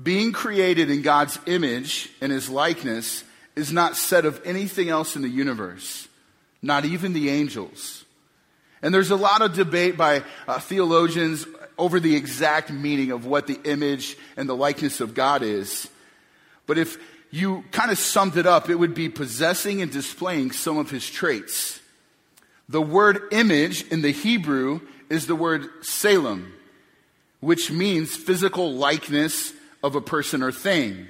Being 0.00 0.32
created 0.32 0.90
in 0.90 1.02
God's 1.02 1.38
image 1.46 2.10
and 2.20 2.30
his 2.30 2.50
likeness 2.50 3.24
is 3.54 3.72
not 3.72 3.96
said 3.96 4.26
of 4.26 4.40
anything 4.44 4.90
else 4.90 5.16
in 5.16 5.22
the 5.22 5.28
universe, 5.28 6.08
not 6.60 6.84
even 6.84 7.14
the 7.14 7.30
angels. 7.30 8.04
And 8.82 8.92
there's 8.92 9.10
a 9.10 9.16
lot 9.16 9.40
of 9.40 9.54
debate 9.54 9.96
by 9.96 10.22
uh, 10.46 10.60
theologians 10.60 11.46
over 11.78 11.98
the 11.98 12.14
exact 12.14 12.70
meaning 12.70 13.10
of 13.10 13.24
what 13.24 13.46
the 13.46 13.58
image 13.64 14.16
and 14.36 14.48
the 14.48 14.56
likeness 14.56 15.00
of 15.00 15.14
God 15.14 15.42
is. 15.42 15.88
But 16.66 16.78
if 16.78 16.98
you 17.30 17.64
kind 17.70 17.90
of 17.90 17.98
summed 17.98 18.36
it 18.36 18.46
up, 18.46 18.68
it 18.68 18.76
would 18.76 18.94
be 18.94 19.08
possessing 19.08 19.82
and 19.82 19.90
displaying 19.90 20.52
some 20.52 20.78
of 20.78 20.90
his 20.90 21.08
traits. 21.08 21.80
The 22.68 22.82
word 22.82 23.20
image 23.30 23.86
in 23.88 24.02
the 24.02 24.10
Hebrew 24.10 24.80
is 25.08 25.26
the 25.26 25.36
word 25.36 25.68
tselem, 25.82 26.50
which 27.40 27.70
means 27.70 28.16
physical 28.16 28.72
likeness 28.74 29.52
of 29.86 29.94
a 29.94 30.00
person 30.00 30.42
or 30.42 30.52
thing. 30.52 31.06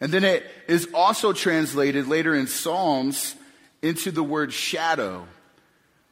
And 0.00 0.12
then 0.12 0.24
it 0.24 0.44
is 0.66 0.88
also 0.94 1.32
translated 1.32 2.08
later 2.08 2.34
in 2.34 2.46
Psalms 2.46 3.34
into 3.82 4.10
the 4.10 4.22
word 4.22 4.52
shadow 4.52 5.26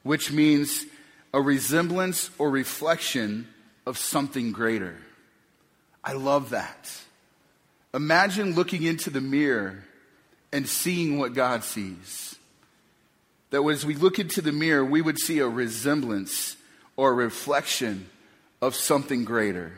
which 0.06 0.30
means 0.30 0.86
a 1.34 1.40
resemblance 1.40 2.30
or 2.38 2.48
reflection 2.48 3.48
of 3.84 3.98
something 3.98 4.52
greater. 4.52 4.96
I 6.02 6.12
love 6.12 6.50
that. 6.50 6.90
Imagine 7.92 8.54
looking 8.54 8.84
into 8.84 9.10
the 9.10 9.20
mirror 9.20 9.82
and 10.52 10.68
seeing 10.68 11.18
what 11.18 11.34
God 11.34 11.64
sees. 11.64 12.36
That 13.50 13.64
as 13.64 13.84
we 13.84 13.96
look 13.96 14.20
into 14.20 14.40
the 14.40 14.52
mirror, 14.52 14.84
we 14.84 15.02
would 15.02 15.18
see 15.18 15.40
a 15.40 15.48
resemblance 15.48 16.56
or 16.94 17.10
a 17.10 17.14
reflection 17.14 18.08
of 18.62 18.76
something 18.76 19.24
greater. 19.24 19.72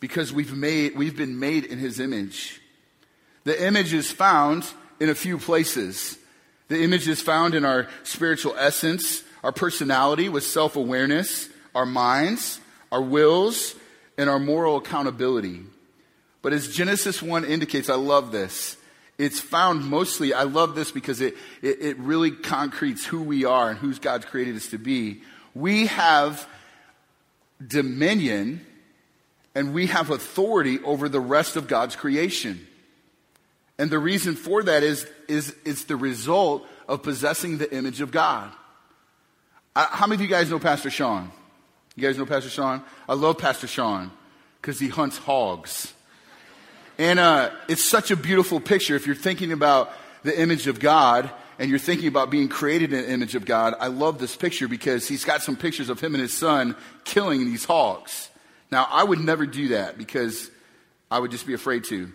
Because 0.00 0.32
we've, 0.32 0.54
made, 0.54 0.96
we've 0.96 1.16
been 1.16 1.38
made 1.38 1.64
in 1.64 1.78
His 1.78 2.00
image. 2.00 2.60
The 3.44 3.64
image 3.64 3.92
is 3.92 4.10
found 4.10 4.64
in 4.98 5.08
a 5.08 5.14
few 5.14 5.38
places. 5.38 6.18
The 6.68 6.82
image 6.82 7.08
is 7.08 7.20
found 7.20 7.54
in 7.54 7.64
our 7.64 7.88
spiritual 8.02 8.54
essence, 8.56 9.22
our 9.42 9.52
personality 9.52 10.28
with 10.28 10.44
self 10.44 10.76
awareness, 10.76 11.48
our 11.74 11.86
minds, 11.86 12.60
our 12.92 13.02
wills, 13.02 13.74
and 14.16 14.28
our 14.30 14.38
moral 14.38 14.76
accountability. 14.76 15.62
But 16.42 16.52
as 16.52 16.72
Genesis 16.72 17.22
1 17.22 17.44
indicates, 17.44 17.90
I 17.90 17.96
love 17.96 18.32
this. 18.32 18.76
It's 19.18 19.40
found 19.40 19.84
mostly, 19.84 20.32
I 20.32 20.44
love 20.44 20.74
this 20.74 20.90
because 20.90 21.20
it, 21.20 21.36
it, 21.60 21.80
it 21.80 21.98
really 21.98 22.30
concretes 22.30 23.04
who 23.04 23.22
we 23.22 23.44
are 23.44 23.70
and 23.70 23.78
who 23.78 23.94
God's 23.94 24.24
created 24.24 24.56
us 24.56 24.68
to 24.68 24.78
be. 24.78 25.22
We 25.54 25.86
have 25.86 26.48
dominion 27.66 28.64
and 29.54 29.74
we 29.74 29.86
have 29.86 30.10
authority 30.10 30.78
over 30.80 31.08
the 31.08 31.20
rest 31.20 31.56
of 31.56 31.66
God's 31.66 31.96
creation. 31.96 32.66
And 33.78 33.90
the 33.90 33.98
reason 33.98 34.34
for 34.34 34.62
that 34.62 34.82
is, 34.82 35.06
is 35.26 35.54
it's 35.64 35.84
the 35.84 35.96
result 35.96 36.66
of 36.86 37.02
possessing 37.02 37.58
the 37.58 37.74
image 37.74 38.00
of 38.00 38.10
God. 38.10 38.50
I, 39.74 39.84
how 39.84 40.06
many 40.06 40.16
of 40.16 40.20
you 40.22 40.34
guys 40.34 40.50
know 40.50 40.58
Pastor 40.58 40.90
Sean? 40.90 41.30
You 41.96 42.02
guys 42.02 42.18
know 42.18 42.26
Pastor 42.26 42.50
Sean? 42.50 42.82
I 43.08 43.14
love 43.14 43.38
Pastor 43.38 43.66
Sean 43.66 44.10
because 44.60 44.78
he 44.78 44.88
hunts 44.88 45.18
hogs. 45.18 45.92
And 46.98 47.18
uh, 47.18 47.50
it's 47.68 47.84
such 47.84 48.10
a 48.10 48.16
beautiful 48.16 48.60
picture. 48.60 48.94
If 48.94 49.06
you're 49.06 49.16
thinking 49.16 49.52
about 49.52 49.90
the 50.22 50.38
image 50.38 50.66
of 50.66 50.80
God 50.80 51.30
and 51.58 51.70
you're 51.70 51.78
thinking 51.78 52.08
about 52.08 52.30
being 52.30 52.48
created 52.48 52.92
in 52.92 53.02
the 53.02 53.10
image 53.10 53.34
of 53.34 53.44
God, 53.44 53.74
I 53.80 53.86
love 53.88 54.18
this 54.18 54.36
picture 54.36 54.68
because 54.68 55.08
he's 55.08 55.24
got 55.24 55.42
some 55.42 55.56
pictures 55.56 55.88
of 55.88 56.00
him 56.00 56.14
and 56.14 56.22
his 56.22 56.32
son 56.36 56.76
killing 57.04 57.46
these 57.46 57.64
hogs. 57.64 58.29
Now, 58.70 58.86
I 58.90 59.02
would 59.02 59.20
never 59.20 59.46
do 59.46 59.68
that 59.68 59.98
because 59.98 60.50
I 61.10 61.18
would 61.18 61.30
just 61.30 61.46
be 61.46 61.54
afraid 61.54 61.84
to. 61.84 62.12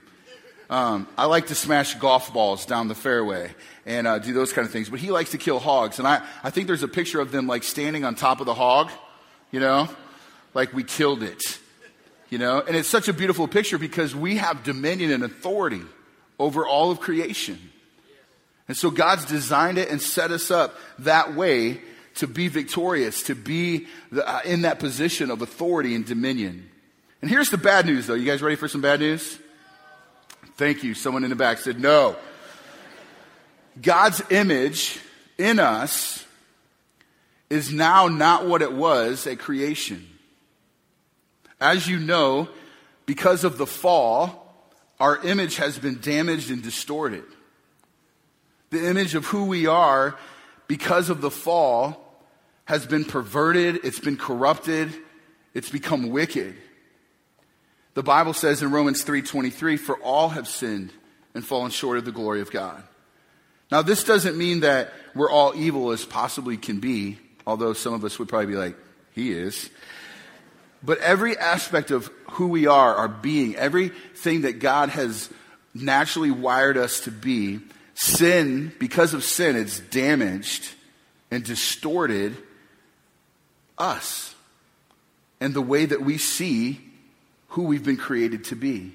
Um, 0.70 1.08
I 1.18 1.26
like 1.26 1.48
to 1.48 1.56
smash 1.56 1.94
golf 1.96 2.34
balls 2.34 2.66
down 2.66 2.88
the 2.88 2.96
fairway 2.96 3.54
and 3.86 4.08
uh, 4.08 4.20
do 4.20 4.34
those 4.34 4.52
kind 4.52 4.66
of 4.66 4.72
things. 4.72 4.90
But 4.90 5.00
he 5.00 5.12
likes 5.12 5.32
to 5.32 5.38
kill 5.38 5.60
hogs. 5.60 6.00
And 6.00 6.08
I, 6.08 6.26
I 6.44 6.50
think 6.50 6.68
there's 6.68 6.82
a 6.82 6.88
picture 6.88 7.20
of 7.20 7.32
them 7.32 7.46
like 7.46 7.64
standing 7.64 8.04
on 8.04 8.16
top 8.16 8.40
of 8.40 8.46
the 8.46 8.54
hog, 8.54 8.90
you 9.52 9.60
know, 9.60 9.88
like 10.54 10.74
we 10.74 10.84
killed 10.84 11.22
it, 11.22 11.60
you 12.30 12.40
know. 12.40 12.62
And 12.66 12.76
it's 12.76 12.90
such 12.90 13.08
a 13.08 13.14
beautiful 13.14 13.48
picture 13.48 13.78
because 13.78 14.16
we 14.16 14.38
have 14.38 14.64
dominion 14.64 15.12
and 15.12 15.24
authority 15.24 15.84
over 16.40 16.66
all 16.66 16.90
of 16.90 17.00
creation. 17.00 17.60
And 18.68 18.76
so 18.76 18.90
God's 18.90 19.26
designed 19.26 19.78
it 19.78 19.90
and 19.90 20.02
set 20.02 20.32
us 20.32 20.50
up 20.50 20.76
that 21.00 21.36
way 21.36 21.82
to 22.16 22.28
be 22.28 22.48
victorious, 22.48 23.24
to 23.24 23.36
be 23.36 23.88
the, 24.12 24.28
uh, 24.28 24.42
in 24.46 24.62
that 24.62 24.80
position 24.80 25.30
of 25.30 25.42
authority 25.42 25.96
and 25.96 26.06
dominion. 26.06 26.70
And 27.22 27.30
here's 27.30 27.50
the 27.50 27.58
bad 27.58 27.86
news, 27.86 28.08
though. 28.08 28.14
You 28.14 28.26
guys 28.26 28.42
ready 28.42 28.56
for 28.56 28.68
some 28.68 28.82
bad 28.82 29.00
news? 29.00 29.40
Thank 30.58 30.84
you. 30.84 30.94
Someone 30.94 31.24
in 31.24 31.30
the 31.30 31.36
back 31.36 31.58
said 31.58 31.80
no. 31.80 32.16
God's 33.82 34.22
image 34.32 35.00
in 35.38 35.60
us 35.60 36.26
is 37.50 37.72
now 37.72 38.08
not 38.08 38.48
what 38.48 38.62
it 38.62 38.72
was 38.72 39.28
at 39.28 39.40
creation. 39.40 40.08
As 41.60 41.88
you 41.88 42.00
know, 42.00 42.48
because 43.06 43.44
of 43.44 43.58
the 43.58 43.68
fall, 43.68 44.70
our 45.00 45.22
image 45.26 45.58
has 45.58 45.78
been 45.78 46.00
damaged 46.00 46.50
and 46.50 46.64
distorted. 46.64 47.24
The 48.70 48.88
image 48.88 49.14
of 49.16 49.26
who 49.26 49.46
we 49.46 49.68
are 49.68 50.18
because 50.68 51.10
of 51.10 51.22
the 51.22 51.32
fall 51.32 52.05
has 52.66 52.86
been 52.86 53.06
perverted, 53.06 53.80
it's 53.84 54.00
been 54.00 54.18
corrupted, 54.18 54.94
it's 55.54 55.70
become 55.70 56.10
wicked. 56.10 56.56
The 57.94 58.04
Bible 58.04 58.34
says 58.34 58.62
in 58.62 58.72
Romans 58.72 59.04
3:23 59.04 59.78
for 59.78 59.98
all 59.98 60.30
have 60.30 60.48
sinned 60.48 60.92
and 61.34 61.46
fallen 61.46 61.72
short 61.72 61.98
of 61.98 62.06
the 62.06 62.12
glory 62.12 62.42
of 62.42 62.52
God. 62.52 62.84
Now 63.72 63.82
this 63.82 64.04
doesn't 64.04 64.38
mean 64.38 64.60
that 64.62 64.94
we're 65.16 65.30
all 65.30 65.56
evil 65.56 65.92
as 65.92 66.04
possibly 66.04 66.58
can 66.58 66.80
be, 66.80 67.18
although 67.48 67.74
some 67.74 67.94
of 67.94 68.04
us 68.04 68.20
would 68.20 68.28
probably 68.28 68.48
be 68.48 68.56
like 68.56 68.76
he 69.14 69.32
is. 69.32 69.70
But 70.84 71.00
every 71.00 71.38
aspect 71.38 71.90
of 71.90 72.12
who 72.32 72.48
we 72.48 72.68
are, 72.68 72.96
our 72.96 73.08
being, 73.08 73.56
everything 73.56 74.42
that 74.42 74.60
God 74.60 74.90
has 74.90 75.30
naturally 75.74 76.32
wired 76.32 76.78
us 76.78 77.00
to 77.02 77.12
be, 77.12 77.60
sin, 77.96 78.74
because 78.78 79.14
of 79.14 79.24
sin, 79.24 79.56
it's 79.56 79.80
damaged 79.80 80.70
and 81.32 81.44
distorted 81.44 82.38
us 83.78 84.36
and 85.40 85.54
the 85.54 85.62
way 85.62 85.86
that 85.86 86.02
we 86.02 86.18
see 86.18 86.80
who 87.50 87.64
we've 87.64 87.84
been 87.84 87.98
created 87.98 88.46
to 88.46 88.56
be. 88.56 88.94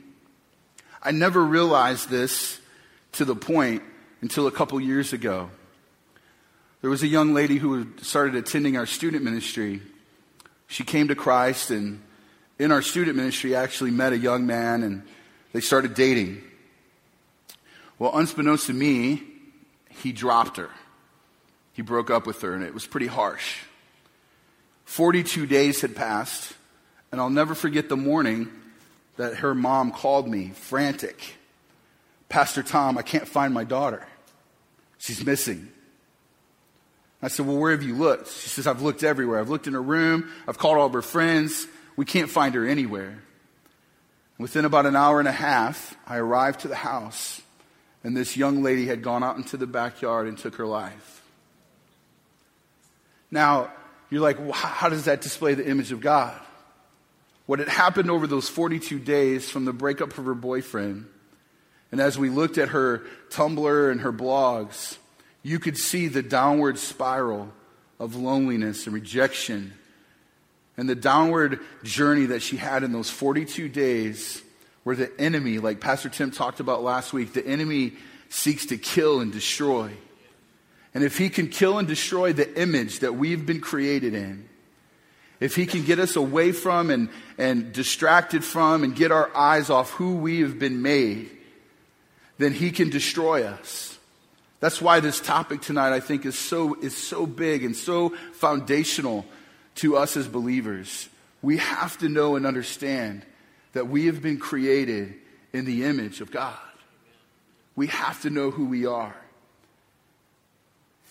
I 1.02 1.12
never 1.12 1.42
realized 1.42 2.08
this 2.08 2.60
to 3.12 3.24
the 3.24 3.34
point 3.34 3.82
until 4.20 4.46
a 4.46 4.50
couple 4.50 4.80
years 4.80 5.12
ago. 5.12 5.50
There 6.80 6.90
was 6.90 7.02
a 7.02 7.06
young 7.06 7.34
lady 7.34 7.56
who 7.56 7.86
started 8.02 8.34
attending 8.34 8.76
our 8.76 8.86
student 8.86 9.24
ministry. 9.24 9.82
She 10.66 10.84
came 10.84 11.08
to 11.08 11.14
Christ 11.14 11.70
and 11.70 12.02
in 12.58 12.72
our 12.72 12.82
student 12.82 13.16
ministry 13.16 13.54
actually 13.54 13.90
met 13.90 14.12
a 14.12 14.18
young 14.18 14.46
man 14.46 14.82
and 14.82 15.02
they 15.52 15.60
started 15.60 15.94
dating. 15.94 16.42
Well, 17.98 18.12
unbeknownst 18.14 18.66
to 18.66 18.72
me, 18.72 19.22
he 19.88 20.12
dropped 20.12 20.56
her. 20.56 20.70
He 21.72 21.82
broke 21.82 22.10
up 22.10 22.26
with 22.26 22.40
her 22.42 22.54
and 22.54 22.62
it 22.62 22.72
was 22.72 22.86
pretty 22.86 23.06
harsh. 23.06 23.58
42 24.90 25.46
days 25.46 25.82
had 25.82 25.94
passed, 25.94 26.52
and 27.12 27.20
I'll 27.20 27.30
never 27.30 27.54
forget 27.54 27.88
the 27.88 27.96
morning 27.96 28.50
that 29.18 29.36
her 29.36 29.54
mom 29.54 29.92
called 29.92 30.26
me, 30.26 30.48
frantic. 30.48 31.36
Pastor 32.28 32.64
Tom, 32.64 32.98
I 32.98 33.02
can't 33.02 33.28
find 33.28 33.54
my 33.54 33.62
daughter. 33.62 34.04
She's 34.98 35.24
missing. 35.24 35.68
I 37.22 37.28
said, 37.28 37.46
Well, 37.46 37.56
where 37.56 37.70
have 37.70 37.84
you 37.84 37.94
looked? 37.94 38.32
She 38.32 38.48
says, 38.48 38.66
I've 38.66 38.82
looked 38.82 39.04
everywhere. 39.04 39.38
I've 39.38 39.48
looked 39.48 39.68
in 39.68 39.74
her 39.74 39.82
room. 39.82 40.28
I've 40.48 40.58
called 40.58 40.76
all 40.76 40.86
of 40.86 40.92
her 40.94 41.02
friends. 41.02 41.68
We 41.94 42.04
can't 42.04 42.28
find 42.28 42.56
her 42.56 42.66
anywhere. 42.66 43.22
Within 44.38 44.64
about 44.64 44.86
an 44.86 44.96
hour 44.96 45.20
and 45.20 45.28
a 45.28 45.32
half, 45.32 45.96
I 46.04 46.16
arrived 46.16 46.62
to 46.62 46.68
the 46.68 46.74
house, 46.74 47.40
and 48.02 48.16
this 48.16 48.36
young 48.36 48.64
lady 48.64 48.86
had 48.86 49.02
gone 49.02 49.22
out 49.22 49.36
into 49.36 49.56
the 49.56 49.68
backyard 49.68 50.26
and 50.26 50.36
took 50.36 50.56
her 50.56 50.66
life. 50.66 51.22
Now, 53.30 53.70
you're 54.10 54.20
like, 54.20 54.38
well, 54.38 54.52
how 54.52 54.88
does 54.88 55.04
that 55.04 55.20
display 55.20 55.54
the 55.54 55.66
image 55.66 55.92
of 55.92 56.00
God? 56.00 56.38
What 57.46 57.58
had 57.58 57.68
happened 57.68 58.10
over 58.10 58.26
those 58.26 58.48
42 58.48 58.98
days 58.98 59.48
from 59.48 59.64
the 59.64 59.72
breakup 59.72 60.16
of 60.16 60.24
her 60.24 60.34
boyfriend, 60.34 61.06
and 61.92 62.00
as 62.00 62.18
we 62.18 62.28
looked 62.28 62.58
at 62.58 62.70
her 62.70 63.02
Tumblr 63.30 63.90
and 63.90 64.00
her 64.02 64.12
blogs, 64.12 64.98
you 65.42 65.58
could 65.58 65.76
see 65.76 66.08
the 66.08 66.22
downward 66.22 66.78
spiral 66.78 67.52
of 67.98 68.14
loneliness 68.14 68.86
and 68.86 68.94
rejection 68.94 69.72
and 70.76 70.88
the 70.88 70.94
downward 70.94 71.60
journey 71.82 72.26
that 72.26 72.40
she 72.40 72.56
had 72.56 72.82
in 72.82 72.92
those 72.92 73.10
42 73.10 73.68
days 73.68 74.42
where 74.82 74.96
the 74.96 75.10
enemy, 75.20 75.58
like 75.58 75.80
Pastor 75.80 76.08
Tim 76.08 76.30
talked 76.30 76.60
about 76.60 76.82
last 76.82 77.12
week, 77.12 77.34
the 77.34 77.46
enemy 77.46 77.92
seeks 78.30 78.66
to 78.66 78.78
kill 78.78 79.20
and 79.20 79.30
destroy. 79.30 79.92
And 80.94 81.04
if 81.04 81.18
he 81.18 81.30
can 81.30 81.48
kill 81.48 81.78
and 81.78 81.86
destroy 81.86 82.32
the 82.32 82.60
image 82.60 83.00
that 83.00 83.14
we've 83.14 83.46
been 83.46 83.60
created 83.60 84.14
in, 84.14 84.48
if 85.38 85.56
he 85.56 85.64
can 85.64 85.84
get 85.84 85.98
us 85.98 86.16
away 86.16 86.52
from 86.52 86.90
and, 86.90 87.08
and 87.38 87.72
distracted 87.72 88.44
from 88.44 88.84
and 88.84 88.94
get 88.94 89.10
our 89.10 89.34
eyes 89.34 89.70
off 89.70 89.90
who 89.92 90.16
we 90.16 90.40
have 90.40 90.58
been 90.58 90.82
made, 90.82 91.30
then 92.38 92.52
he 92.52 92.70
can 92.70 92.90
destroy 92.90 93.44
us. 93.44 93.98
That's 94.60 94.82
why 94.82 95.00
this 95.00 95.20
topic 95.20 95.62
tonight, 95.62 95.94
I 95.94 96.00
think, 96.00 96.26
is 96.26 96.38
so, 96.38 96.74
is 96.80 96.94
so 96.94 97.26
big 97.26 97.64
and 97.64 97.74
so 97.74 98.10
foundational 98.34 99.24
to 99.76 99.96
us 99.96 100.16
as 100.16 100.28
believers. 100.28 101.08
We 101.40 101.56
have 101.56 101.96
to 101.98 102.08
know 102.10 102.36
and 102.36 102.44
understand 102.44 103.24
that 103.72 103.88
we 103.88 104.06
have 104.06 104.20
been 104.20 104.38
created 104.38 105.14
in 105.54 105.64
the 105.64 105.84
image 105.84 106.20
of 106.20 106.30
God. 106.30 106.58
We 107.76 107.86
have 107.86 108.20
to 108.22 108.30
know 108.30 108.50
who 108.50 108.66
we 108.66 108.84
are. 108.84 109.16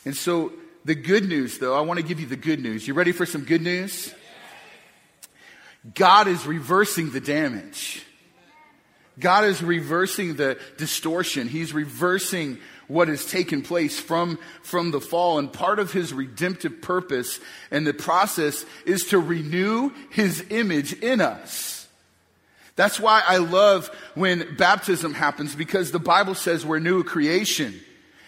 And 0.06 0.16
so, 0.16 0.54
the 0.86 0.96
good 0.96 1.28
news, 1.28 1.60
though, 1.60 1.76
I 1.76 1.82
want 1.82 2.00
to 2.00 2.06
give 2.06 2.20
you 2.20 2.26
the 2.26 2.38
good 2.38 2.62
news. 2.62 2.88
You 2.88 2.94
ready 2.94 3.12
for 3.12 3.26
some 3.26 3.44
good 3.44 3.62
news? 3.62 4.14
God 5.94 6.28
is 6.28 6.46
reversing 6.46 7.12
the 7.12 7.20
damage. 7.20 8.06
God 9.20 9.44
is 9.44 9.62
reversing 9.62 10.36
the 10.36 10.58
distortion. 10.78 11.48
He's 11.48 11.74
reversing 11.74 12.58
what 12.88 13.08
has 13.08 13.26
taken 13.26 13.62
place 13.62 14.00
from, 14.00 14.40
from 14.64 14.92
the 14.92 15.02
fall. 15.02 15.38
And 15.38 15.52
part 15.52 15.80
of 15.80 15.92
his 15.92 16.14
redemptive 16.14 16.82
purpose 16.82 17.40
and 17.70 17.86
the 17.86 17.94
process 17.94 18.66
is 18.86 19.06
to 19.06 19.20
renew 19.20 19.92
his 20.10 20.44
image 20.50 20.94
in 20.94 21.22
us. 21.22 21.88
That's 22.76 23.00
why 23.00 23.22
I 23.28 23.38
love 23.38 23.90
when 24.16 24.56
baptism 24.58 25.14
happens 25.14 25.54
because 25.54 25.92
the 25.92 26.00
Bible 26.00 26.34
says 26.34 26.66
we're 26.66 26.80
new 26.80 27.04
creation. 27.04 27.80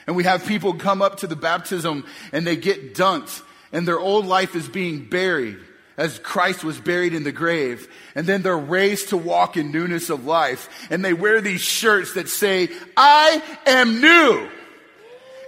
And 0.08 0.16
we 0.16 0.24
have 0.24 0.46
people 0.46 0.74
come 0.74 1.02
up 1.02 1.18
to 1.18 1.28
the 1.28 1.36
baptism 1.36 2.06
and 2.32 2.46
they 2.46 2.56
get 2.56 2.96
dunked 2.96 3.44
and 3.72 3.88
their 3.88 4.00
old 4.00 4.26
life 4.26 4.56
is 4.56 4.68
being 4.68 5.06
buried 5.06 5.58
as 5.98 6.20
Christ 6.20 6.64
was 6.64 6.80
buried 6.80 7.14
in 7.14 7.24
the 7.24 7.32
grave. 7.32 7.88
And 8.16 8.26
then 8.26 8.42
they're 8.42 8.58
raised 8.58 9.10
to 9.10 9.18
walk 9.18 9.58
in 9.58 9.72
newness 9.72 10.10
of 10.10 10.26
life. 10.26 10.70
And 10.90 11.04
they 11.04 11.14
wear 11.14 11.42
these 11.42 11.62
shirts 11.62 12.14
that 12.14 12.28
say, 12.28 12.70
I 12.98 13.42
am 13.66 14.02
new. 14.02 14.50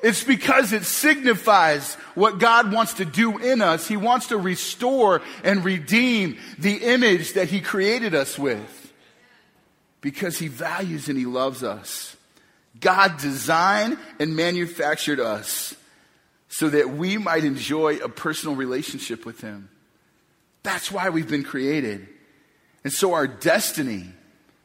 It's 0.04 0.24
because 0.24 0.74
it 0.74 0.84
signifies 0.84 1.96
what 2.13 2.38
God 2.38 2.74
wants 2.74 2.96
to 2.96 3.06
do 3.06 3.38
in 3.38 3.62
us. 3.62 3.88
He 3.88 3.96
wants 3.96 4.28
to 4.28 4.38
restore 4.38 5.22
and 5.46 5.63
redeem 5.63 6.38
the 6.60 6.76
image 6.76 7.34
that 7.34 7.48
He 7.48 7.62
created 7.62 8.13
us 8.13 8.38
with. 8.38 8.94
Because 10.02 10.38
He 10.38 10.50
values 10.50 11.08
and 11.08 11.18
He 11.18 11.26
loves 11.26 11.63
us. 11.63 12.18
God 12.84 13.17
designed 13.17 13.98
and 14.19 14.36
manufactured 14.36 15.19
us 15.19 15.74
so 16.50 16.69
that 16.69 16.91
we 16.91 17.17
might 17.17 17.43
enjoy 17.43 17.98
a 17.98 18.10
personal 18.10 18.56
relationship 18.56 19.26
with 19.26 19.41
Him. 19.41 19.69
That's 20.62 20.91
why 20.91 21.10
we've 21.10 21.28
been 21.28 21.43
created. 21.43 22.08
And 22.84 22.93
so 22.93 23.13
our 23.13 23.26
destiny, 23.26 24.06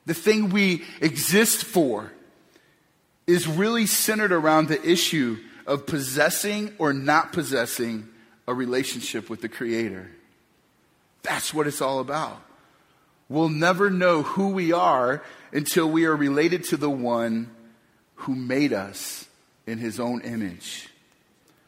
the 0.05 0.13
thing 0.13 0.51
we 0.51 0.85
exist 1.01 1.65
for, 1.65 2.13
is 3.27 3.47
really 3.47 3.87
centered 3.87 4.33
around 4.33 4.69
the 4.69 4.83
issue 4.87 5.39
of 5.67 5.87
possessing 5.87 6.75
or 6.79 6.93
not 6.93 7.33
possessing 7.33 8.09
a 8.47 8.55
relationship 8.55 9.31
with 9.31 9.41
the 9.41 9.49
Creator. 9.49 10.11
That's 11.23 11.55
what 11.55 11.67
it's 11.67 11.81
all 11.81 12.01
about. 12.01 12.43
We'll 13.29 13.51
never 13.51 13.91
know 13.91 14.23
who 14.23 14.49
we 14.49 14.73
are 14.73 15.23
until 15.53 15.91
we 15.91 16.07
are 16.07 16.17
related 16.17 16.65
to 16.65 16.77
the 16.77 16.91
one 16.91 17.51
who 18.19 18.35
made 18.35 18.73
us 18.73 19.27
in 19.67 19.79
his 19.79 20.01
own 20.01 20.21
image. 20.23 20.89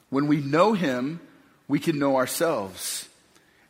When 0.08 0.26
we 0.26 0.38
know 0.38 0.72
him, 0.72 1.20
we 1.68 1.78
can 1.78 1.98
know 1.98 2.16
ourselves 2.16 3.08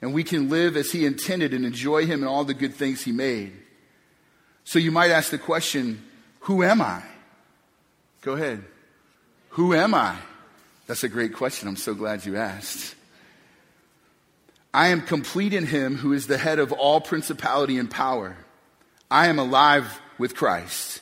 and 0.01 0.14
we 0.14 0.25
can 0.25 0.49
live 0.49 0.77
as 0.77 0.90
he 0.90 1.05
intended 1.05 1.53
and 1.53 1.66
enjoy 1.66 2.07
him 2.07 2.21
and 2.21 2.29
all 2.29 2.45
the 2.45 2.55
good 2.55 2.75
things 2.75 3.03
he 3.03 3.12
made. 3.12 3.53
So 4.64 4.79
you 4.79 4.90
might 4.90 5.11
ask 5.11 5.31
the 5.31 5.38
question, 5.38 6.03
who 6.40 6.62
am 6.62 6.81
I? 6.81 7.03
Go 8.23 8.33
ahead. 8.33 8.64
Who 9.51 9.75
am 9.75 9.95
I? 9.95 10.16
That's 10.87 11.05
a 11.05 11.09
great 11.09 11.35
question. 11.35 11.69
I'm 11.69 11.77
so 11.77 11.95
glad 11.95 12.25
you 12.25 12.37
asked. 12.37 12.95
I 14.73 14.88
am 14.88 15.03
complete 15.03 15.53
in 15.53 15.66
him 15.66 15.97
who 15.97 16.12
is 16.12 16.27
the 16.27 16.38
head 16.38 16.59
of 16.59 16.73
all 16.73 17.01
principality 17.01 17.77
and 17.77 17.90
power. 17.90 18.37
I 19.11 19.27
am 19.27 19.38
alive 19.38 20.01
with 20.16 20.37
Christ. 20.37 21.01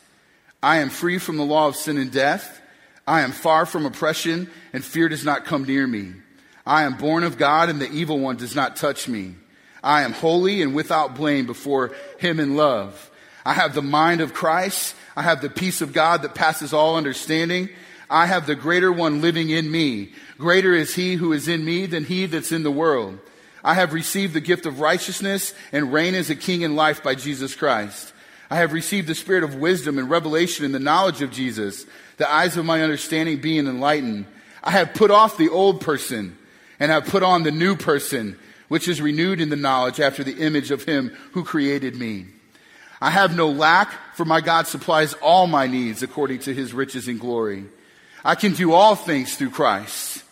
I 0.63 0.79
am 0.79 0.91
free 0.91 1.19
from 1.19 1.37
the 1.37 1.45
law 1.45 1.69
of 1.69 1.77
sin 1.77 1.99
and 1.99 2.11
death. 2.11 2.61
I 3.07 3.23
am 3.23 3.33
far 3.33 3.65
from 3.65 3.87
oppression 3.87 4.51
and 4.73 4.85
fear 4.85 5.09
does 5.09 5.25
not 5.25 5.45
come 5.45 5.65
near 5.65 5.87
me. 5.87 6.13
I 6.67 6.83
am 6.83 6.97
born 6.97 7.25
of 7.25 7.39
God 7.39 7.71
and 7.71 7.81
the 7.81 7.91
evil 7.91 8.19
one 8.19 8.37
does 8.37 8.55
not 8.55 8.77
touch 8.77 9.09
me. 9.09 9.37
I 9.83 10.03
am 10.03 10.13
holy 10.13 10.61
and 10.61 10.75
without 10.75 11.15
blame 11.15 11.47
before 11.47 11.95
him 12.19 12.41
in 12.41 12.57
love. 12.57 13.11
I 13.47 13.55
have 13.55 13.75
the 13.75 13.83
mind 13.83 14.21
of 14.21 14.35
Christ. 14.35 14.95
I 15.17 15.23
have 15.23 15.41
the 15.41 15.49
peace 15.49 15.81
of 15.81 15.93
God 15.93 16.23
that 16.23 16.35
passes 16.35 16.73
all 16.73 16.97
understanding. 16.97 17.71
I 18.11 18.27
have 18.27 18.47
the 18.47 18.55
greater 18.55 18.93
one 18.93 19.21
living 19.23 19.51
in 19.51 19.71
me. 19.71 20.13
Greater 20.37 20.75
is 20.75 20.95
he 20.95 21.15
who 21.15 21.33
is 21.33 21.49
in 21.49 21.65
me 21.65 21.87
than 21.87 22.05
he 22.05 22.27
that's 22.27 22.53
in 22.53 22.63
the 22.63 22.71
world. 22.71 23.19
I 23.65 23.75
have 23.75 23.93
received 23.93 24.35
the 24.35 24.41
gift 24.41 24.67
of 24.67 24.81
righteousness 24.81 25.55
and 25.73 25.93
reign 25.93 26.15
as 26.15 26.31
a 26.31 26.37
king 26.37 26.63
in 26.63 26.77
life 26.77 27.03
by 27.03 27.15
Jesus 27.15 27.55
Christ. 27.55 28.13
I 28.51 28.57
have 28.57 28.73
received 28.73 29.09
the 29.09 29.15
spirit 29.15 29.45
of 29.45 29.57
wisdom 29.57 29.99
and 29.99 30.09
revelation 30.09 30.65
in 30.65 30.73
the 30.73 30.79
knowledge 30.79 31.21
of 31.21 31.31
Jesus, 31.31 31.85
the 32.17 32.31
eyes 32.31 32.57
of 32.57 32.65
my 32.65 32.83
understanding 32.83 33.41
being 33.41 33.67
enlightened. 33.67 34.27
I 34.65 34.71
have 34.71 34.95
put 34.95 35.11
off 35.11 35.37
the 35.37 35.51
old 35.51 35.81
person 35.81 36.37
and 36.81 36.91
have 36.91 37.07
put 37.07 37.23
on 37.23 37.43
the 37.43 37.51
new 37.51 37.77
person, 37.77 38.39
which 38.69 38.89
is 38.89 39.03
renewed 39.03 39.41
in 39.41 39.51
the 39.51 39.57
knowledge 39.57 40.01
after 40.01 40.25
the 40.25 40.39
image 40.39 40.71
of 40.71 40.85
him 40.85 41.17
who 41.33 41.45
created 41.45 41.95
me. 41.95 42.27
I 43.01 43.11
have 43.11 43.37
no 43.37 43.49
lack, 43.49 43.93
for 44.15 44.25
my 44.25 44.41
God 44.41 44.67
supplies 44.67 45.15
all 45.15 45.47
my 45.47 45.67
needs 45.67 46.03
according 46.03 46.41
to 46.41 46.55
his 46.55 46.73
riches 46.73 47.07
and 47.07 47.21
glory. 47.21 47.65
I 48.25 48.35
can 48.35 48.55
do 48.55 48.73
all 48.73 48.97
things 48.97 49.37
through 49.37 49.51
Christ. 49.51 50.25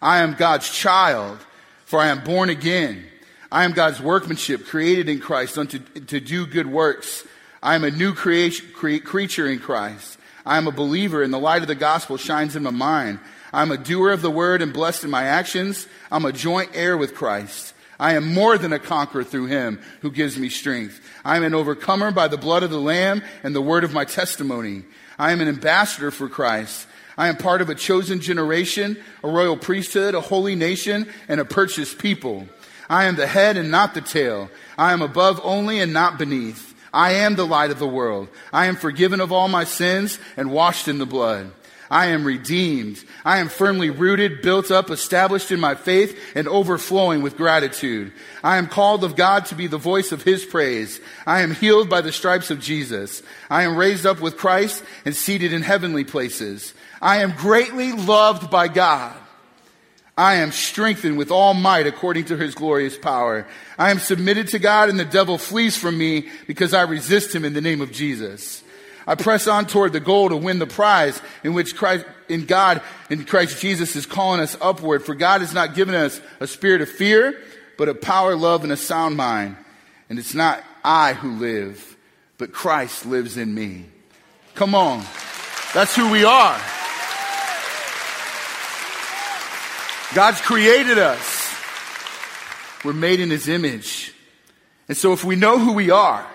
I 0.00 0.18
am 0.18 0.34
God's 0.34 0.70
child, 0.70 1.38
for 1.86 1.98
I 1.98 2.08
am 2.08 2.22
born 2.22 2.50
again. 2.50 3.04
I 3.50 3.64
am 3.64 3.72
God's 3.72 4.00
workmanship 4.00 4.66
created 4.66 5.08
in 5.08 5.20
Christ 5.20 5.58
unto, 5.58 5.78
to 5.78 6.20
do 6.20 6.46
good 6.46 6.66
works. 6.66 7.26
I 7.64 7.74
am 7.74 7.82
a 7.82 7.90
new 7.90 8.12
creation, 8.12 8.68
cre- 8.74 8.98
creature 8.98 9.48
in 9.48 9.58
Christ. 9.58 10.18
I 10.44 10.58
am 10.58 10.68
a 10.68 10.72
believer 10.72 11.22
and 11.22 11.32
the 11.32 11.38
light 11.38 11.62
of 11.62 11.68
the 11.68 11.74
gospel 11.74 12.18
shines 12.18 12.54
in 12.54 12.62
my 12.62 12.70
mind. 12.70 13.20
I'm 13.54 13.72
a 13.72 13.78
doer 13.78 14.12
of 14.12 14.20
the 14.20 14.30
word 14.30 14.60
and 14.60 14.70
blessed 14.70 15.04
in 15.04 15.10
my 15.10 15.24
actions. 15.24 15.86
I'm 16.12 16.26
a 16.26 16.32
joint 16.32 16.72
heir 16.74 16.98
with 16.98 17.14
Christ. 17.14 17.72
I 17.98 18.16
am 18.16 18.34
more 18.34 18.58
than 18.58 18.74
a 18.74 18.78
conqueror 18.78 19.24
through 19.24 19.46
him 19.46 19.80
who 20.02 20.10
gives 20.10 20.36
me 20.38 20.50
strength. 20.50 21.00
I 21.24 21.38
am 21.38 21.42
an 21.42 21.54
overcomer 21.54 22.10
by 22.10 22.28
the 22.28 22.36
blood 22.36 22.64
of 22.64 22.70
the 22.70 22.78
Lamb 22.80 23.22
and 23.42 23.54
the 23.56 23.62
word 23.62 23.82
of 23.82 23.94
my 23.94 24.04
testimony. 24.04 24.84
I 25.18 25.32
am 25.32 25.40
an 25.40 25.48
ambassador 25.48 26.10
for 26.10 26.28
Christ. 26.28 26.86
I 27.16 27.28
am 27.28 27.38
part 27.38 27.62
of 27.62 27.70
a 27.70 27.74
chosen 27.74 28.20
generation, 28.20 28.98
a 29.22 29.28
royal 29.30 29.56
priesthood, 29.56 30.14
a 30.14 30.20
holy 30.20 30.54
nation, 30.54 31.08
and 31.28 31.40
a 31.40 31.46
purchased 31.46 31.96
people. 31.96 32.46
I 32.90 33.04
am 33.04 33.16
the 33.16 33.26
head 33.26 33.56
and 33.56 33.70
not 33.70 33.94
the 33.94 34.02
tail. 34.02 34.50
I 34.76 34.92
am 34.92 35.00
above 35.00 35.40
only 35.42 35.80
and 35.80 35.94
not 35.94 36.18
beneath. 36.18 36.73
I 36.94 37.12
am 37.12 37.34
the 37.34 37.46
light 37.46 37.70
of 37.70 37.78
the 37.78 37.88
world. 37.88 38.28
I 38.52 38.66
am 38.66 38.76
forgiven 38.76 39.20
of 39.20 39.32
all 39.32 39.48
my 39.48 39.64
sins 39.64 40.18
and 40.36 40.52
washed 40.52 40.88
in 40.88 40.98
the 40.98 41.06
blood. 41.06 41.52
I 41.90 42.06
am 42.06 42.24
redeemed. 42.24 43.02
I 43.24 43.38
am 43.38 43.48
firmly 43.48 43.90
rooted, 43.90 44.42
built 44.42 44.70
up, 44.70 44.90
established 44.90 45.50
in 45.50 45.60
my 45.60 45.74
faith, 45.74 46.18
and 46.34 46.48
overflowing 46.48 47.22
with 47.22 47.36
gratitude. 47.36 48.12
I 48.42 48.56
am 48.56 48.68
called 48.68 49.04
of 49.04 49.16
God 49.16 49.46
to 49.46 49.54
be 49.54 49.66
the 49.66 49.76
voice 49.76 50.12
of 50.12 50.22
His 50.22 50.44
praise. 50.44 51.00
I 51.26 51.42
am 51.42 51.54
healed 51.54 51.90
by 51.90 52.00
the 52.00 52.12
stripes 52.12 52.50
of 52.50 52.60
Jesus. 52.60 53.22
I 53.50 53.64
am 53.64 53.76
raised 53.76 54.06
up 54.06 54.20
with 54.20 54.38
Christ 54.38 54.82
and 55.04 55.14
seated 55.14 55.52
in 55.52 55.62
heavenly 55.62 56.04
places. 56.04 56.72
I 57.02 57.18
am 57.18 57.36
greatly 57.36 57.92
loved 57.92 58.50
by 58.50 58.68
God. 58.68 59.14
I 60.16 60.36
am 60.36 60.52
strengthened 60.52 61.18
with 61.18 61.30
all 61.30 61.54
might 61.54 61.86
according 61.86 62.26
to 62.26 62.36
his 62.36 62.54
glorious 62.54 62.96
power. 62.96 63.46
I 63.78 63.90
am 63.90 63.98
submitted 63.98 64.48
to 64.48 64.60
God 64.60 64.88
and 64.88 64.98
the 64.98 65.04
devil 65.04 65.38
flees 65.38 65.76
from 65.76 65.98
me 65.98 66.28
because 66.46 66.72
I 66.72 66.82
resist 66.82 67.34
him 67.34 67.44
in 67.44 67.52
the 67.52 67.60
name 67.60 67.80
of 67.80 67.90
Jesus. 67.90 68.62
I 69.06 69.16
press 69.16 69.46
on 69.46 69.66
toward 69.66 69.92
the 69.92 70.00
goal 70.00 70.28
to 70.28 70.36
win 70.36 70.58
the 70.58 70.66
prize 70.66 71.20
in 71.42 71.52
which 71.52 71.76
Christ, 71.76 72.06
in 72.28 72.46
God, 72.46 72.80
in 73.10 73.24
Christ 73.24 73.60
Jesus 73.60 73.96
is 73.96 74.06
calling 74.06 74.40
us 74.40 74.56
upward. 74.60 75.04
For 75.04 75.14
God 75.14 75.40
has 75.40 75.52
not 75.52 75.74
given 75.74 75.94
us 75.94 76.20
a 76.40 76.46
spirit 76.46 76.80
of 76.80 76.88
fear, 76.88 77.38
but 77.76 77.88
of 77.88 78.00
power, 78.00 78.36
love, 78.36 78.62
and 78.62 78.72
a 78.72 78.76
sound 78.76 79.16
mind. 79.16 79.56
And 80.08 80.18
it's 80.18 80.34
not 80.34 80.62
I 80.84 81.14
who 81.14 81.32
live, 81.32 81.96
but 82.38 82.52
Christ 82.52 83.04
lives 83.04 83.36
in 83.36 83.54
me. 83.54 83.86
Come 84.54 84.74
on. 84.74 85.04
That's 85.74 85.96
who 85.96 86.10
we 86.10 86.24
are. 86.24 86.60
God's 90.14 90.40
created 90.40 90.98
us. 90.98 91.54
We're 92.84 92.92
made 92.92 93.20
in 93.20 93.30
His 93.30 93.48
image. 93.48 94.12
And 94.88 94.96
so 94.96 95.12
if 95.12 95.24
we 95.24 95.34
know 95.34 95.58
who 95.58 95.72
we 95.72 95.90
are, 95.90 96.26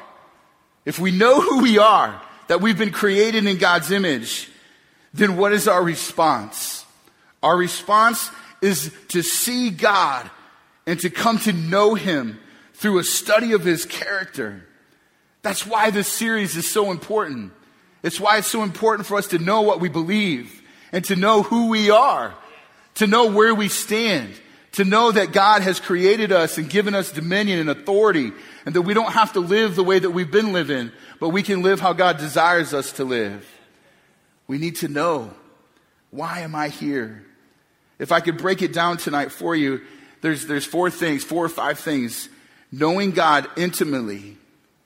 if 0.85 0.99
we 0.99 1.11
know 1.11 1.39
who 1.39 1.61
we 1.61 1.77
are, 1.77 2.21
that 2.47 2.61
we've 2.61 2.77
been 2.77 2.91
created 2.91 3.45
in 3.45 3.57
God's 3.57 3.91
image, 3.91 4.49
then 5.13 5.37
what 5.37 5.53
is 5.53 5.67
our 5.67 5.83
response? 5.83 6.85
Our 7.41 7.55
response 7.55 8.29
is 8.61 8.91
to 9.09 9.21
see 9.21 9.69
God 9.69 10.29
and 10.85 10.99
to 10.99 11.09
come 11.09 11.37
to 11.39 11.53
know 11.53 11.95
Him 11.95 12.39
through 12.73 12.99
a 12.99 13.03
study 13.03 13.53
of 13.53 13.63
His 13.63 13.85
character. 13.85 14.65
That's 15.41 15.65
why 15.65 15.91
this 15.91 16.07
series 16.07 16.57
is 16.57 16.69
so 16.69 16.91
important. 16.91 17.53
It's 18.03 18.19
why 18.19 18.39
it's 18.39 18.47
so 18.47 18.63
important 18.63 19.07
for 19.07 19.17
us 19.17 19.27
to 19.27 19.39
know 19.39 19.61
what 19.61 19.79
we 19.79 19.89
believe 19.89 20.61
and 20.91 21.05
to 21.05 21.15
know 21.15 21.43
who 21.43 21.69
we 21.69 21.91
are, 21.91 22.33
to 22.99 23.07
know 23.07 23.27
where 23.31 23.55
we 23.55 23.69
stand, 23.69 24.29
to 24.73 24.83
know 24.83 25.09
that 25.09 25.31
God 25.31 25.61
has 25.61 25.79
created 25.79 26.33
us 26.33 26.57
and 26.57 26.69
given 26.69 26.93
us 26.93 27.13
dominion 27.13 27.59
and 27.59 27.69
authority 27.69 28.33
and 28.65 28.75
that 28.75 28.81
we 28.81 28.93
don't 28.93 29.13
have 29.13 29.31
to 29.33 29.39
live 29.39 29.75
the 29.77 29.83
way 29.83 29.99
that 29.99 30.09
we've 30.09 30.29
been 30.29 30.51
living, 30.51 30.91
but 31.17 31.29
we 31.29 31.41
can 31.41 31.61
live 31.61 31.79
how 31.79 31.93
God 31.93 32.17
desires 32.17 32.73
us 32.73 32.91
to 32.93 33.05
live. 33.05 33.49
We 34.47 34.57
need 34.57 34.75
to 34.77 34.89
know 34.89 35.33
why 36.11 36.41
am 36.41 36.55
I 36.55 36.67
here? 36.67 37.25
If 37.99 38.11
I 38.11 38.19
could 38.19 38.37
break 38.37 38.61
it 38.61 38.73
down 38.73 38.97
tonight 38.97 39.31
for 39.31 39.55
you, 39.55 39.79
there's, 40.19 40.45
there's 40.47 40.65
four 40.65 40.89
things, 40.89 41.23
four 41.23 41.45
or 41.45 41.49
five 41.49 41.79
things. 41.79 42.27
Knowing 42.69 43.11
God 43.11 43.47
intimately, 43.55 44.37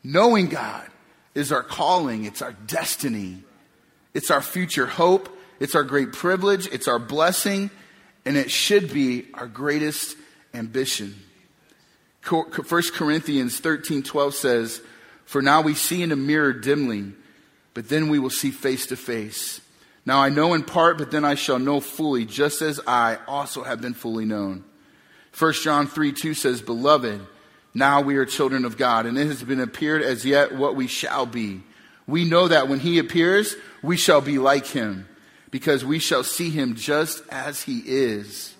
knowing 0.04 0.50
God 0.50 0.88
is 1.34 1.52
our 1.52 1.64
calling, 1.64 2.26
it's 2.26 2.44
our 2.44 2.54
destiny, 2.54 3.42
it's 4.14 4.30
our 4.30 4.42
future 4.42 4.86
hope, 4.86 5.36
it's 5.60 5.74
our 5.74 5.84
great 5.84 6.14
privilege, 6.14 6.68
it's 6.68 6.88
our 6.88 7.00
blessing, 7.00 7.72
and 8.26 8.38
it 8.38 8.52
should 8.52 8.94
be 8.94 9.26
our 9.34 9.48
greatest 9.48 10.16
ambition. 10.54 11.16
1 12.28 12.52
Corinthians 12.94 13.60
13 13.60 14.04
12 14.04 14.36
says, 14.36 14.82
For 15.26 15.42
now 15.42 15.62
we 15.62 15.74
see 15.74 16.02
in 16.02 16.12
a 16.12 16.16
mirror 16.16 16.54
dimly, 16.54 17.12
but 17.74 17.90
then 17.90 18.10
we 18.10 18.20
will 18.20 18.30
see 18.30 18.52
face 18.52 18.86
to 18.88 18.96
face. 18.96 19.60
Now 20.06 20.20
I 20.20 20.30
know 20.30 20.54
in 20.54 20.64
part, 20.64 20.98
but 20.98 21.12
then 21.12 21.26
I 21.26 21.36
shall 21.36 21.60
know 21.60 21.80
fully, 21.80 22.26
just 22.26 22.62
as 22.62 22.80
I 22.88 23.18
also 23.28 23.64
have 23.64 23.82
been 23.82 23.94
fully 23.94 24.26
known. 24.26 24.64
1 25.38 25.54
John 25.54 25.88
3 25.88 26.12
2 26.14 26.34
says, 26.34 26.62
Beloved, 26.62 27.22
now 27.74 28.02
we 28.02 28.18
are 28.18 28.26
children 28.26 28.66
of 28.66 28.78
God, 28.78 29.06
and 29.06 29.18
it 29.18 29.28
has 29.28 29.44
been 29.44 29.60
appeared 29.60 30.04
as 30.04 30.26
yet 30.26 30.54
what 30.54 30.76
we 30.76 30.88
shall 30.88 31.26
be. 31.26 31.62
We 32.06 32.26
know 32.26 32.48
that 32.48 32.68
when 32.68 32.80
he 32.80 33.00
appears, 33.00 33.56
we 33.82 33.98
shall 33.98 34.22
be 34.22 34.38
like 34.38 34.68
him, 34.68 35.08
because 35.54 35.86
we 35.86 36.00
shall 36.00 36.24
see 36.24 36.50
him 36.50 36.74
just 36.74 37.22
as 37.30 37.62
he 37.62 37.84
is. 37.86 38.56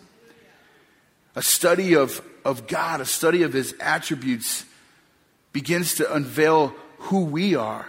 A 1.36 1.42
study 1.42 1.96
of 1.96 2.22
of 2.46 2.68
God, 2.68 3.02
a 3.02 3.06
study 3.06 3.42
of 3.42 3.52
his 3.52 3.74
attributes, 3.80 4.64
begins 5.54 5.96
to 5.96 6.14
unveil 6.14 6.76
who 7.00 7.26
we 7.26 7.56
are. 7.56 7.88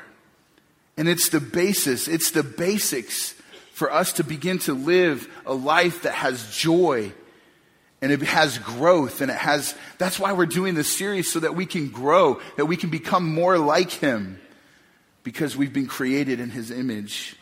And 0.97 1.07
it's 1.07 1.29
the 1.29 1.41
basis, 1.41 2.09
it's 2.09 2.31
the 2.31 2.43
basics 2.43 3.35
for 3.75 3.93
us 3.93 4.15
to 4.15 4.25
begin 4.25 4.59
to 4.61 4.73
live 4.73 5.29
a 5.45 5.53
life 5.53 6.05
that 6.05 6.15
has 6.15 6.57
joy 6.57 7.13
and 8.01 8.11
it 8.11 8.23
has 8.23 8.57
growth 8.57 9.21
and 9.21 9.31
it 9.31 9.37
has, 9.37 9.75
that's 9.99 10.19
why 10.19 10.33
we're 10.33 10.47
doing 10.47 10.75
this 10.75 10.97
series 10.97 11.31
so 11.31 11.41
that 11.41 11.55
we 11.55 11.67
can 11.67 11.91
grow, 11.91 12.41
that 12.57 12.67
we 12.67 12.77
can 12.79 12.89
become 12.89 13.35
more 13.35 13.59
like 13.59 13.91
him 13.91 14.41
because 15.25 15.59
we've 15.59 15.75
been 15.75 15.89
created 15.89 16.41
in 16.41 16.49
his 16.49 16.71
image. 16.71 17.37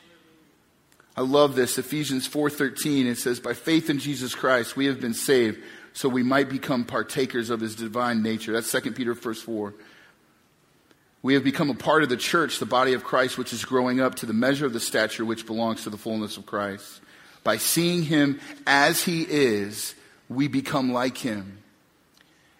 I 1.17 1.21
love 1.21 1.55
this. 1.55 1.79
Ephesians 1.79 2.27
4:13 2.27 3.07
it 3.07 3.19
says 3.19 3.41
by 3.41 3.55
faith 3.55 3.91
in 3.91 3.99
Jesus 3.99 4.35
Christ 4.35 4.77
we 4.77 4.87
have 4.87 5.01
been 5.01 5.15
saved 5.15 5.63
so 5.93 6.09
we 6.09 6.23
might 6.23 6.49
become 6.49 6.85
partakers 6.85 7.51
of 7.51 7.61
his 7.61 7.75
divine 7.75 8.23
nature. 8.23 8.53
That's 8.53 8.71
2 8.71 8.93
Peter 8.93 9.15
verse 9.15 9.43
4. 9.43 9.75
We 11.23 11.35
have 11.35 11.45
become 11.45 11.71
a 11.71 11.75
part 11.75 12.03
of 12.03 12.09
the 12.09 12.17
church, 12.17 12.59
the 12.59 12.67
body 12.67 12.95
of 12.95 13.05
Christ, 13.05 13.39
which 13.39 13.53
is 13.53 13.65
growing 13.65 14.01
up 14.01 14.17
to 14.17 14.27
the 14.27 14.33
measure 14.33 14.67
of 14.67 14.73
the 14.73 14.81
stature 14.81 15.25
which 15.25 15.47
belongs 15.47 15.85
to 15.85 15.91
the 15.91 15.99
fullness 15.99 16.37
of 16.37 16.47
Christ. 16.47 17.01
By 17.45 17.59
seeing 17.59 18.03
him 18.03 18.41
as 18.67 19.05
he 19.05 19.23
is, 19.23 19.95
we 20.29 20.49
become 20.49 20.93
like 20.93 21.19
him. 21.19 21.59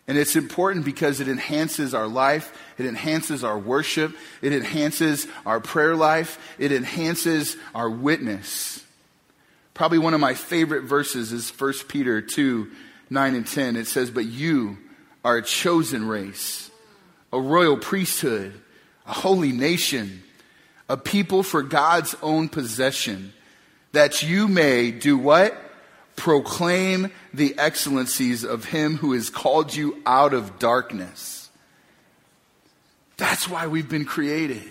And 0.07 0.19
it's 0.19 0.37
important 0.37 0.85
because 0.85 1.21
it 1.21 1.29
enhances 1.29 1.95
our 1.95 2.09
life, 2.09 2.57
it 2.83 2.89
enhances 2.89 3.45
our 3.45 3.59
worship, 3.59 4.17
it 4.41 4.53
enhances 4.53 5.27
our 5.47 5.61
prayer 5.61 5.95
life, 5.95 6.39
it 6.59 6.73
enhances 6.73 7.57
our 7.75 7.89
witness. 7.89 8.85
Probably 9.75 9.99
one 9.99 10.15
of 10.15 10.21
my 10.21 10.35
favorite 10.35 10.83
verses 10.83 11.33
is 11.33 11.51
1 11.51 11.73
Peter 11.89 12.21
2 12.21 12.71
9 13.11 13.35
and 13.35 13.47
10, 13.47 13.77
it 13.77 13.87
says, 13.87 14.11
But 14.11 14.25
you 14.25 14.79
are 15.23 15.37
a 15.37 15.43
chosen 15.43 16.09
race, 16.09 16.71
a 17.31 17.39
royal 17.39 17.77
priesthood, 17.77 18.55
a 19.07 19.13
holy 19.13 19.53
nation, 19.53 20.23
a 20.89 20.97
people 20.97 21.43
for 21.43 21.63
God's 21.63 22.15
own 22.23 22.49
possession, 22.49 23.35
that 23.93 24.23
you 24.23 24.49
may 24.49 24.91
do 24.91 25.19
what? 25.19 25.55
Proclaim 26.17 27.11
the 27.35 27.59
excellencies 27.59 28.45
of 28.45 28.65
him 28.65 28.97
who 28.97 29.13
has 29.13 29.29
called 29.29 29.75
you 29.75 30.01
out 30.07 30.33
of 30.33 30.59
darkness. 30.59 31.42
That's 33.23 33.49
why 33.49 33.69
we've 33.69 33.89
been 33.89 34.05
created, 34.05 34.69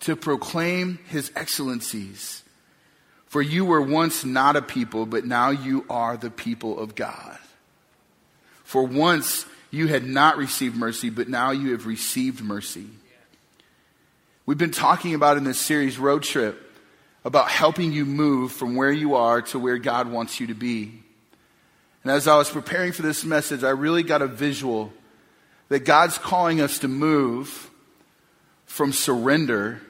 to 0.00 0.14
proclaim 0.14 0.98
his 1.08 1.32
excellencies. 1.34 2.42
For 3.28 3.40
you 3.40 3.64
were 3.64 3.80
once 3.80 4.26
not 4.26 4.56
a 4.56 4.62
people, 4.62 5.06
but 5.06 5.24
now 5.24 5.48
you 5.48 5.86
are 5.88 6.18
the 6.18 6.28
people 6.28 6.78
of 6.78 6.94
God. 6.94 7.38
For 8.62 8.82
once 8.82 9.46
you 9.70 9.86
had 9.86 10.04
not 10.04 10.36
received 10.36 10.76
mercy, 10.76 11.08
but 11.08 11.30
now 11.30 11.50
you 11.52 11.72
have 11.72 11.86
received 11.86 12.44
mercy. 12.44 12.88
We've 14.44 14.58
been 14.58 14.70
talking 14.70 15.14
about 15.14 15.38
in 15.38 15.44
this 15.44 15.58
series, 15.58 15.98
Road 15.98 16.24
Trip, 16.24 16.62
about 17.24 17.48
helping 17.48 17.90
you 17.90 18.04
move 18.04 18.52
from 18.52 18.76
where 18.76 18.92
you 18.92 19.14
are 19.14 19.40
to 19.40 19.58
where 19.58 19.78
God 19.78 20.10
wants 20.10 20.40
you 20.40 20.48
to 20.48 20.54
be. 20.54 20.92
And 22.02 22.12
as 22.12 22.28
I 22.28 22.36
was 22.36 22.50
preparing 22.50 22.92
for 22.92 23.00
this 23.00 23.24
message, 23.24 23.64
I 23.64 23.70
really 23.70 24.02
got 24.02 24.20
a 24.20 24.26
visual 24.26 24.92
that 25.68 25.84
God's 25.84 26.18
calling 26.18 26.60
us 26.60 26.78
to 26.80 26.88
move 26.88 27.70
from 28.66 28.92
surrender 28.92 29.80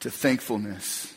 to 0.00 0.10
thankfulness. 0.10 1.14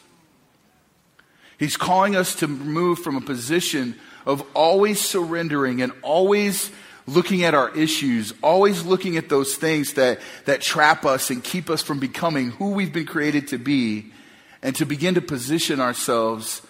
He's 1.57 1.75
calling 1.75 2.15
us 2.15 2.35
to 2.35 2.47
move 2.47 2.99
from 2.99 3.17
a 3.17 3.21
position 3.21 3.99
of 4.25 4.43
always 4.53 5.01
surrendering 5.01 5.81
and 5.81 5.91
always 6.01 6.71
looking 7.05 7.43
at 7.43 7.53
our 7.53 7.75
issues, 7.75 8.33
always 8.41 8.85
looking 8.85 9.17
at 9.17 9.29
those 9.29 9.55
things 9.55 9.93
that, 9.93 10.19
that 10.45 10.61
trap 10.61 11.05
us 11.05 11.29
and 11.29 11.43
keep 11.43 11.69
us 11.69 11.81
from 11.81 11.99
becoming 11.99 12.51
who 12.51 12.71
we've 12.71 12.93
been 12.93 13.05
created 13.05 13.47
to 13.49 13.57
be, 13.57 14.11
and 14.61 14.75
to 14.75 14.85
begin 14.85 15.15
to 15.15 15.21
position 15.21 15.79
ourselves 15.79 16.61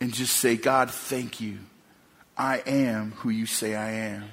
and 0.00 0.12
just 0.12 0.36
say, 0.36 0.56
God, 0.56 0.90
thank 0.90 1.40
you. 1.40 1.58
I 2.36 2.58
am 2.66 3.12
who 3.12 3.30
you 3.30 3.46
say 3.46 3.74
I 3.74 3.90
am. 3.90 4.24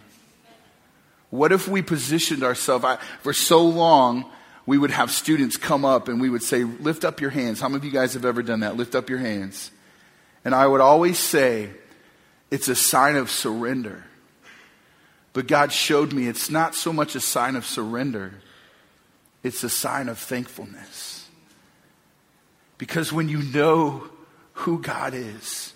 What 1.36 1.52
if 1.52 1.68
we 1.68 1.82
positioned 1.82 2.44
ourselves 2.44 2.86
I, 2.86 2.98
for 3.22 3.34
so 3.34 3.66
long? 3.66 4.30
We 4.66 4.78
would 4.78 4.92
have 4.92 5.12
students 5.12 5.58
come 5.58 5.86
up 5.86 6.08
and 6.08 6.20
we 6.20 6.30
would 6.30 6.42
say, 6.42 6.64
Lift 6.64 7.06
up 7.06 7.22
your 7.22 7.30
hands. 7.30 7.60
How 7.60 7.68
many 7.68 7.78
of 7.78 7.86
you 7.86 7.92
guys 7.92 8.14
have 8.14 8.26
ever 8.26 8.42
done 8.42 8.62
that? 8.62 8.76
Lift 8.78 8.96
up 8.96 9.10
your 9.10 9.20
hands. 9.20 9.70
And 10.44 10.56
I 10.56 10.66
would 10.66 10.82
always 10.82 11.20
say, 11.20 11.70
It's 12.50 12.68
a 12.68 12.76
sign 12.76 13.16
of 13.16 13.30
surrender. 13.30 14.04
But 15.34 15.48
God 15.48 15.74
showed 15.74 16.14
me 16.14 16.28
it's 16.28 16.50
not 16.50 16.76
so 16.76 16.94
much 16.94 17.14
a 17.14 17.20
sign 17.20 17.58
of 17.58 17.66
surrender, 17.66 18.36
it's 19.44 19.66
a 19.66 19.70
sign 19.70 20.08
of 20.08 20.18
thankfulness. 20.18 21.28
Because 22.78 23.12
when 23.12 23.28
you 23.28 23.44
know 23.44 24.10
who 24.54 24.82
God 24.82 25.14
is 25.14 25.74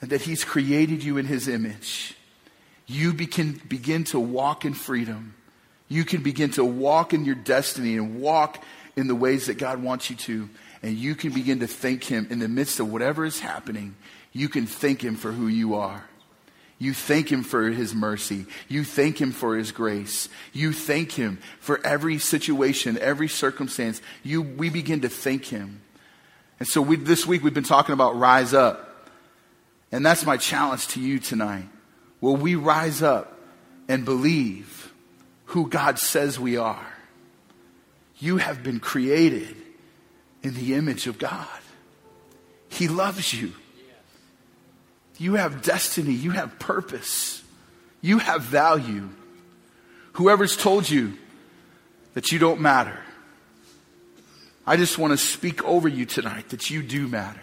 and 0.00 0.08
that 0.08 0.22
He's 0.22 0.42
created 0.42 1.04
you 1.04 1.18
in 1.18 1.26
His 1.26 1.48
image, 1.48 2.16
you 2.86 3.14
can 3.14 3.60
begin 3.68 4.04
to 4.04 4.20
walk 4.20 4.64
in 4.64 4.74
freedom. 4.74 5.34
You 5.88 6.04
can 6.04 6.22
begin 6.22 6.50
to 6.52 6.64
walk 6.64 7.12
in 7.12 7.24
your 7.24 7.34
destiny 7.34 7.96
and 7.96 8.20
walk 8.20 8.62
in 8.96 9.06
the 9.06 9.14
ways 9.14 9.46
that 9.46 9.58
God 9.58 9.82
wants 9.82 10.10
you 10.10 10.16
to. 10.16 10.48
And 10.82 10.96
you 10.96 11.14
can 11.14 11.32
begin 11.32 11.60
to 11.60 11.66
thank 11.66 12.04
Him 12.04 12.26
in 12.30 12.38
the 12.38 12.48
midst 12.48 12.80
of 12.80 12.90
whatever 12.92 13.24
is 13.24 13.40
happening. 13.40 13.96
You 14.32 14.48
can 14.48 14.66
thank 14.66 15.02
Him 15.02 15.16
for 15.16 15.32
who 15.32 15.46
you 15.46 15.74
are. 15.74 16.04
You 16.78 16.92
thank 16.92 17.30
Him 17.30 17.42
for 17.42 17.70
His 17.70 17.94
mercy. 17.94 18.46
You 18.68 18.84
thank 18.84 19.20
Him 19.20 19.32
for 19.32 19.56
His 19.56 19.72
grace. 19.72 20.28
You 20.52 20.72
thank 20.72 21.12
Him 21.12 21.38
for 21.60 21.84
every 21.86 22.18
situation, 22.18 22.98
every 22.98 23.28
circumstance. 23.28 24.02
You, 24.22 24.42
we 24.42 24.68
begin 24.68 25.00
to 25.02 25.08
thank 25.08 25.46
Him. 25.46 25.80
And 26.58 26.68
so 26.68 26.82
we, 26.82 26.96
this 26.96 27.26
week 27.26 27.42
we've 27.42 27.54
been 27.54 27.64
talking 27.64 27.94
about 27.94 28.18
rise 28.18 28.52
up. 28.52 29.08
And 29.90 30.04
that's 30.04 30.26
my 30.26 30.36
challenge 30.36 30.88
to 30.88 31.00
you 31.00 31.18
tonight. 31.18 31.68
Will 32.24 32.36
we 32.36 32.54
rise 32.54 33.02
up 33.02 33.38
and 33.86 34.06
believe 34.06 34.90
who 35.44 35.68
God 35.68 35.98
says 35.98 36.40
we 36.40 36.56
are? 36.56 36.86
You 38.16 38.38
have 38.38 38.62
been 38.62 38.80
created 38.80 39.54
in 40.42 40.54
the 40.54 40.72
image 40.72 41.06
of 41.06 41.18
God. 41.18 41.46
He 42.70 42.88
loves 42.88 43.34
you. 43.34 43.52
You 45.18 45.34
have 45.34 45.60
destiny. 45.60 46.14
You 46.14 46.30
have 46.30 46.58
purpose. 46.58 47.42
You 48.00 48.20
have 48.20 48.40
value. 48.40 49.10
Whoever's 50.14 50.56
told 50.56 50.88
you 50.88 51.18
that 52.14 52.32
you 52.32 52.38
don't 52.38 52.62
matter, 52.62 53.00
I 54.66 54.78
just 54.78 54.96
want 54.96 55.10
to 55.10 55.18
speak 55.18 55.62
over 55.62 55.88
you 55.88 56.06
tonight 56.06 56.48
that 56.48 56.70
you 56.70 56.82
do 56.82 57.06
matter. 57.06 57.42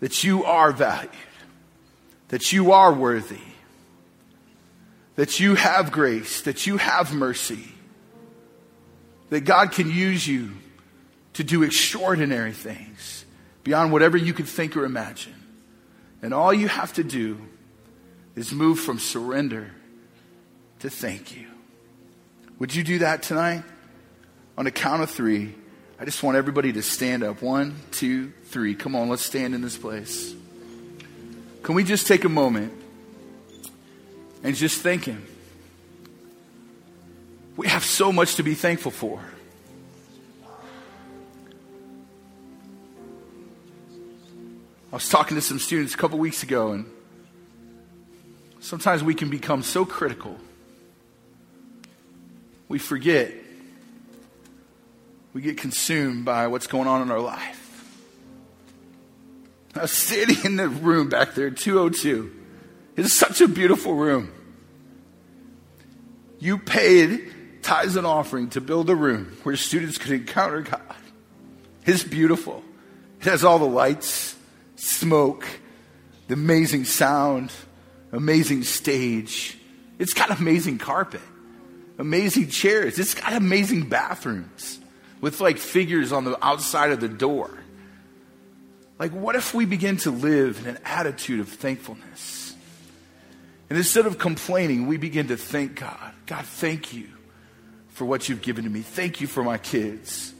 That 0.00 0.24
you 0.24 0.44
are 0.44 0.72
valued 0.72 1.10
that 2.34 2.52
you 2.52 2.72
are 2.72 2.92
worthy, 2.92 3.38
that 5.14 5.38
you 5.38 5.54
have 5.54 5.92
grace, 5.92 6.40
that 6.40 6.66
you 6.66 6.78
have 6.78 7.14
mercy, 7.14 7.68
that 9.30 9.42
God 9.42 9.70
can 9.70 9.88
use 9.88 10.26
you 10.26 10.50
to 11.34 11.44
do 11.44 11.62
extraordinary 11.62 12.50
things 12.50 13.24
beyond 13.62 13.92
whatever 13.92 14.16
you 14.16 14.34
could 14.34 14.48
think 14.48 14.76
or 14.76 14.84
imagine. 14.84 15.36
And 16.22 16.34
all 16.34 16.52
you 16.52 16.66
have 16.66 16.92
to 16.94 17.04
do 17.04 17.38
is 18.34 18.50
move 18.50 18.80
from 18.80 18.98
surrender 18.98 19.70
to 20.80 20.90
thank 20.90 21.36
you. 21.36 21.46
Would 22.58 22.74
you 22.74 22.82
do 22.82 22.98
that 22.98 23.22
tonight? 23.22 23.62
On 24.58 24.66
a 24.66 24.72
count 24.72 25.04
of 25.04 25.10
three, 25.10 25.54
I 26.00 26.04
just 26.04 26.20
want 26.20 26.36
everybody 26.36 26.72
to 26.72 26.82
stand 26.82 27.22
up. 27.22 27.42
One, 27.42 27.76
two, 27.92 28.32
three. 28.46 28.74
Come 28.74 28.96
on, 28.96 29.08
let's 29.08 29.22
stand 29.24 29.54
in 29.54 29.60
this 29.60 29.76
place. 29.76 30.34
Can 31.64 31.74
we 31.74 31.82
just 31.82 32.06
take 32.06 32.24
a 32.24 32.28
moment 32.28 32.74
and 34.42 34.54
just 34.54 34.82
thank 34.82 35.06
Him? 35.06 35.26
We 37.56 37.68
have 37.68 37.84
so 37.84 38.12
much 38.12 38.34
to 38.36 38.42
be 38.42 38.54
thankful 38.54 38.90
for. 38.90 39.18
I 44.92 44.94
was 44.94 45.08
talking 45.08 45.36
to 45.36 45.40
some 45.40 45.58
students 45.58 45.94
a 45.94 45.96
couple 45.96 46.18
weeks 46.18 46.42
ago, 46.42 46.72
and 46.72 46.84
sometimes 48.60 49.02
we 49.02 49.14
can 49.14 49.30
become 49.30 49.62
so 49.62 49.86
critical. 49.86 50.36
We 52.68 52.78
forget. 52.78 53.32
We 55.32 55.40
get 55.40 55.56
consumed 55.56 56.26
by 56.26 56.46
what's 56.46 56.66
going 56.66 56.88
on 56.88 57.00
in 57.00 57.10
our 57.10 57.20
life. 57.20 57.63
I 59.76 59.82
was 59.82 59.92
sitting 59.92 60.44
in 60.44 60.56
the 60.56 60.68
room 60.68 61.08
back 61.08 61.34
there, 61.34 61.50
202. 61.50 62.32
It's 62.96 63.12
such 63.12 63.40
a 63.40 63.48
beautiful 63.48 63.94
room. 63.94 64.32
You 66.38 66.58
paid 66.58 67.32
tithes 67.62 67.96
and 67.96 68.06
offering 68.06 68.50
to 68.50 68.60
build 68.60 68.88
a 68.90 68.94
room 68.94 69.36
where 69.42 69.56
students 69.56 69.98
could 69.98 70.12
encounter 70.12 70.60
God. 70.60 70.94
It's 71.86 72.04
beautiful. 72.04 72.62
It 73.20 73.24
has 73.24 73.42
all 73.44 73.58
the 73.58 73.64
lights, 73.64 74.36
smoke, 74.76 75.46
the 76.28 76.34
amazing 76.34 76.84
sound, 76.84 77.50
amazing 78.12 78.62
stage. 78.62 79.58
It's 79.98 80.14
got 80.14 80.38
amazing 80.38 80.78
carpet, 80.78 81.20
amazing 81.98 82.48
chairs. 82.48 82.98
It's 82.98 83.14
got 83.14 83.32
amazing 83.32 83.88
bathrooms 83.88 84.78
with 85.20 85.40
like 85.40 85.58
figures 85.58 86.12
on 86.12 86.24
the 86.24 86.42
outside 86.44 86.90
of 86.90 87.00
the 87.00 87.08
door. 87.08 87.50
Like, 88.98 89.12
what 89.12 89.34
if 89.34 89.54
we 89.54 89.64
begin 89.64 89.96
to 89.98 90.10
live 90.10 90.58
in 90.60 90.66
an 90.66 90.78
attitude 90.84 91.40
of 91.40 91.48
thankfulness? 91.48 92.54
And 93.68 93.78
instead 93.78 94.06
of 94.06 94.18
complaining, 94.18 94.86
we 94.86 94.96
begin 94.98 95.28
to 95.28 95.36
thank 95.36 95.80
God. 95.80 96.12
God, 96.26 96.44
thank 96.44 96.92
you 96.92 97.08
for 97.88 98.04
what 98.04 98.28
you've 98.28 98.42
given 98.42 98.64
to 98.64 98.70
me. 98.70 98.82
Thank 98.82 99.20
you 99.20 99.26
for 99.26 99.42
my 99.42 99.58
kids. 99.58 100.32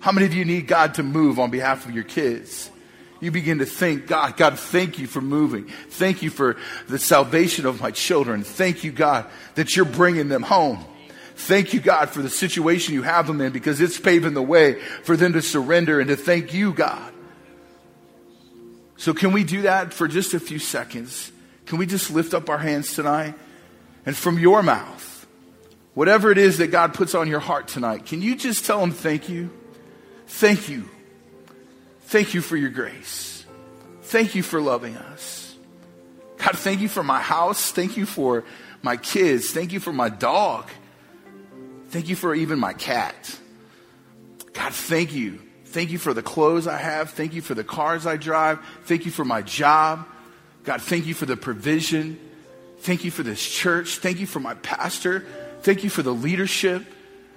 How 0.00 0.10
many 0.10 0.26
of 0.26 0.34
you 0.34 0.44
need 0.44 0.66
God 0.66 0.94
to 0.94 1.02
move 1.02 1.38
on 1.38 1.50
behalf 1.50 1.86
of 1.86 1.94
your 1.94 2.04
kids? 2.04 2.70
You 3.20 3.30
begin 3.30 3.58
to 3.58 3.66
think, 3.66 4.08
God, 4.08 4.36
God, 4.36 4.58
thank 4.58 4.98
you 4.98 5.06
for 5.06 5.20
moving. 5.20 5.66
Thank 5.90 6.22
you 6.22 6.30
for 6.30 6.56
the 6.88 6.98
salvation 6.98 7.66
of 7.66 7.80
my 7.80 7.92
children. 7.92 8.42
Thank 8.42 8.82
you, 8.82 8.90
God, 8.90 9.26
that 9.54 9.76
you're 9.76 9.84
bringing 9.84 10.28
them 10.28 10.42
home. 10.42 10.84
Thank 11.36 11.72
you, 11.72 11.80
God, 11.80 12.10
for 12.10 12.20
the 12.20 12.28
situation 12.28 12.94
you 12.94 13.02
have 13.02 13.28
them 13.28 13.40
in 13.40 13.52
because 13.52 13.80
it's 13.80 13.98
paving 13.98 14.34
the 14.34 14.42
way 14.42 14.80
for 15.04 15.16
them 15.16 15.34
to 15.34 15.42
surrender 15.42 16.00
and 16.00 16.08
to 16.08 16.16
thank 16.16 16.52
you, 16.52 16.72
God. 16.72 17.12
So, 19.02 19.12
can 19.12 19.32
we 19.32 19.42
do 19.42 19.62
that 19.62 19.92
for 19.92 20.06
just 20.06 20.32
a 20.32 20.38
few 20.38 20.60
seconds? 20.60 21.32
Can 21.66 21.78
we 21.78 21.86
just 21.86 22.12
lift 22.12 22.34
up 22.34 22.48
our 22.48 22.58
hands 22.58 22.94
tonight? 22.94 23.34
And 24.06 24.16
from 24.16 24.38
your 24.38 24.62
mouth, 24.62 25.26
whatever 25.94 26.30
it 26.30 26.38
is 26.38 26.58
that 26.58 26.68
God 26.68 26.94
puts 26.94 27.12
on 27.12 27.26
your 27.26 27.40
heart 27.40 27.66
tonight, 27.66 28.06
can 28.06 28.22
you 28.22 28.36
just 28.36 28.64
tell 28.64 28.80
Him 28.80 28.92
thank 28.92 29.28
you? 29.28 29.50
Thank 30.28 30.68
you. 30.68 30.88
Thank 32.02 32.32
you 32.32 32.40
for 32.42 32.56
your 32.56 32.70
grace. 32.70 33.44
Thank 34.02 34.36
you 34.36 34.44
for 34.44 34.60
loving 34.60 34.96
us. 34.96 35.56
God, 36.36 36.56
thank 36.56 36.80
you 36.80 36.88
for 36.88 37.02
my 37.02 37.20
house. 37.20 37.72
Thank 37.72 37.96
you 37.96 38.06
for 38.06 38.44
my 38.82 38.96
kids. 38.96 39.50
Thank 39.50 39.72
you 39.72 39.80
for 39.80 39.92
my 39.92 40.10
dog. 40.10 40.70
Thank 41.88 42.08
you 42.08 42.14
for 42.14 42.36
even 42.36 42.60
my 42.60 42.72
cat. 42.72 43.36
God, 44.52 44.72
thank 44.72 45.12
you 45.12 45.40
Thank 45.72 45.90
you 45.90 45.98
for 45.98 46.12
the 46.12 46.22
clothes 46.22 46.66
I 46.66 46.76
have. 46.76 47.10
Thank 47.10 47.32
you 47.32 47.42
for 47.42 47.54
the 47.54 47.64
cars 47.64 48.06
I 48.06 48.16
drive. 48.16 48.58
Thank 48.84 49.06
you 49.06 49.10
for 49.10 49.24
my 49.24 49.42
job. 49.42 50.06
God, 50.64 50.82
thank 50.82 51.06
you 51.06 51.14
for 51.14 51.26
the 51.26 51.36
provision. 51.36 52.18
Thank 52.80 53.04
you 53.04 53.10
for 53.10 53.22
this 53.22 53.44
church. 53.44 53.96
Thank 53.96 54.20
you 54.20 54.26
for 54.26 54.38
my 54.38 54.54
pastor. 54.54 55.24
Thank 55.62 55.82
you 55.82 55.90
for 55.90 56.02
the 56.02 56.12
leadership. 56.12 56.84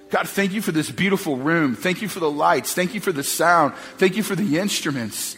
God, 0.09 0.27
thank 0.27 0.53
you 0.53 0.61
for 0.61 0.71
this 0.71 0.91
beautiful 0.91 1.38
room. 1.38 1.75
Thank 1.75 2.01
you 2.01 2.07
for 2.07 2.19
the 2.19 2.29
lights. 2.29 2.73
Thank 2.73 2.93
you 2.93 2.99
for 2.99 3.11
the 3.11 3.23
sound. 3.23 3.73
Thank 3.97 4.17
you 4.17 4.23
for 4.23 4.36
the 4.36 4.59
instruments. 4.59 5.38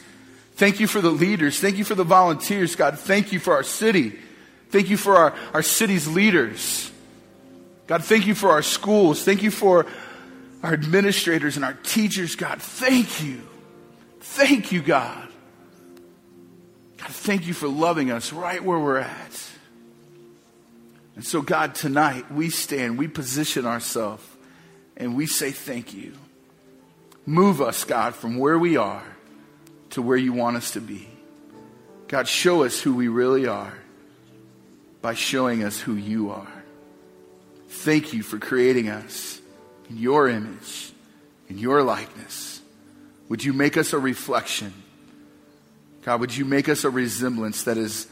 Thank 0.56 0.80
you 0.80 0.88
for 0.88 1.00
the 1.00 1.12
leaders. 1.12 1.60
Thank 1.60 1.78
you 1.78 1.84
for 1.84 1.96
the 1.96 2.04
volunteers, 2.04 2.76
God. 2.76 2.98
Thank 2.98 3.32
you 3.32 3.40
for 3.40 3.54
our 3.54 3.64
city. 3.64 4.18
Thank 4.70 4.90
you 4.90 4.98
for 4.98 5.16
our, 5.16 5.36
our 5.54 5.62
city's 5.62 6.08
leaders. 6.08 6.92
God, 7.86 8.04
thank 8.04 8.28
you 8.28 8.36
for 8.36 8.50
our 8.50 8.62
schools. 8.62 9.24
Thank 9.24 9.44
you 9.44 9.52
for 9.52 9.86
our 10.64 10.74
administrators 10.74 11.56
and 11.56 11.66
our 11.66 11.74
teachers, 11.74 12.36
God. 12.36 12.62
Thank 12.62 13.24
you. 13.24 13.42
Thank 14.20 14.72
you, 14.72 14.82
God. 14.82 15.28
God, 16.98 17.10
thank 17.10 17.48
you 17.48 17.54
for 17.54 17.68
loving 17.68 18.12
us 18.12 18.34
right 18.34 18.64
where 18.64 18.80
we're 18.80 18.98
at. 18.98 19.50
And 21.16 21.26
so, 21.26 21.42
God, 21.42 21.76
tonight 21.76 22.32
we 22.32 22.50
stand, 22.50 22.98
we 22.98 23.08
position 23.08 23.66
ourselves, 23.66 24.24
and 24.96 25.16
we 25.16 25.26
say 25.26 25.52
thank 25.52 25.94
you. 25.94 26.14
Move 27.26 27.62
us, 27.62 27.84
God, 27.84 28.16
from 28.16 28.38
where 28.38 28.58
we 28.58 28.78
are 28.78 29.04
to 29.92 30.02
where 30.02 30.18
you 30.18 30.34
want 30.34 30.58
us 30.58 30.72
to 30.72 30.82
be. 30.82 31.08
God, 32.08 32.28
show 32.28 32.64
us 32.64 32.80
who 32.80 32.96
we 32.96 33.08
really 33.08 33.48
are 33.48 33.78
by 35.02 35.14
showing 35.14 35.64
us 35.64 35.80
who 35.80 35.96
you 35.96 36.32
are. 36.32 36.64
Thank 37.68 38.14
you 38.14 38.24
for 38.24 38.38
creating 38.38 38.90
us 38.90 39.42
in 39.90 39.98
your 39.98 40.28
image, 40.28 40.92
in 41.50 41.58
your 41.58 41.84
likeness. 41.84 42.62
Would 43.30 43.44
you 43.44 43.54
make 43.54 43.78
us 43.78 43.94
a 43.94 44.00
reflection? 44.00 44.74
God, 46.04 46.22
would 46.22 46.36
you 46.36 46.46
make 46.46 46.70
us 46.70 46.84
a 46.84 46.90
resemblance 46.90 47.64
that 47.64 47.78
is, 47.78 48.08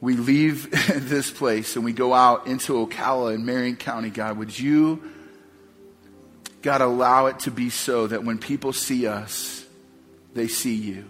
we 0.00 0.16
leave 0.16 0.70
this 1.08 1.30
place 1.30 1.76
and 1.76 1.84
we 1.84 1.92
go 1.92 2.14
out 2.14 2.46
into 2.46 2.86
Ocala 2.86 3.34
and 3.34 3.44
Marion 3.44 3.76
County, 3.76 4.10
God, 4.10 4.38
would 4.38 4.58
you, 4.58 5.02
God, 6.62 6.80
allow 6.80 7.26
it 7.26 7.40
to 7.40 7.50
be 7.50 7.70
so 7.70 8.06
that 8.06 8.24
when 8.24 8.38
people 8.38 8.72
see 8.72 9.06
us, 9.06 9.64
they 10.34 10.48
see 10.48 10.74
you. 10.74 11.04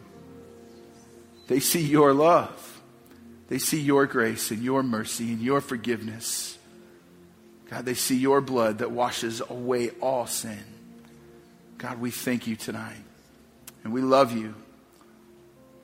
They 1.49 1.61
see 1.61 1.83
your 1.83 2.13
love. 2.15 2.81
They 3.49 3.59
see 3.59 3.81
your 3.81 4.07
grace 4.07 4.53
and 4.53 4.63
your 4.63 4.83
mercy 4.83 5.33
and 5.33 5.41
your 5.41 5.61
forgiveness. 5.61 6.57
God, 7.71 7.85
they 7.85 7.95
see 7.95 8.17
your 8.17 8.41
blood 8.41 8.79
that 8.79 8.91
washes 8.91 9.41
away 9.49 9.91
all 10.01 10.27
sin. 10.27 10.65
God, 11.79 12.01
we 12.01 12.11
thank 12.11 12.49
you 12.49 12.57
tonight. 12.57 13.03
And 13.85 13.93
we 13.93 14.03
love 14.03 14.37
you. 14.37 14.55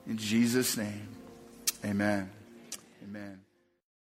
In 0.05 0.17
Jesus' 0.17 0.77
name, 0.77 1.07
amen. 1.83 2.29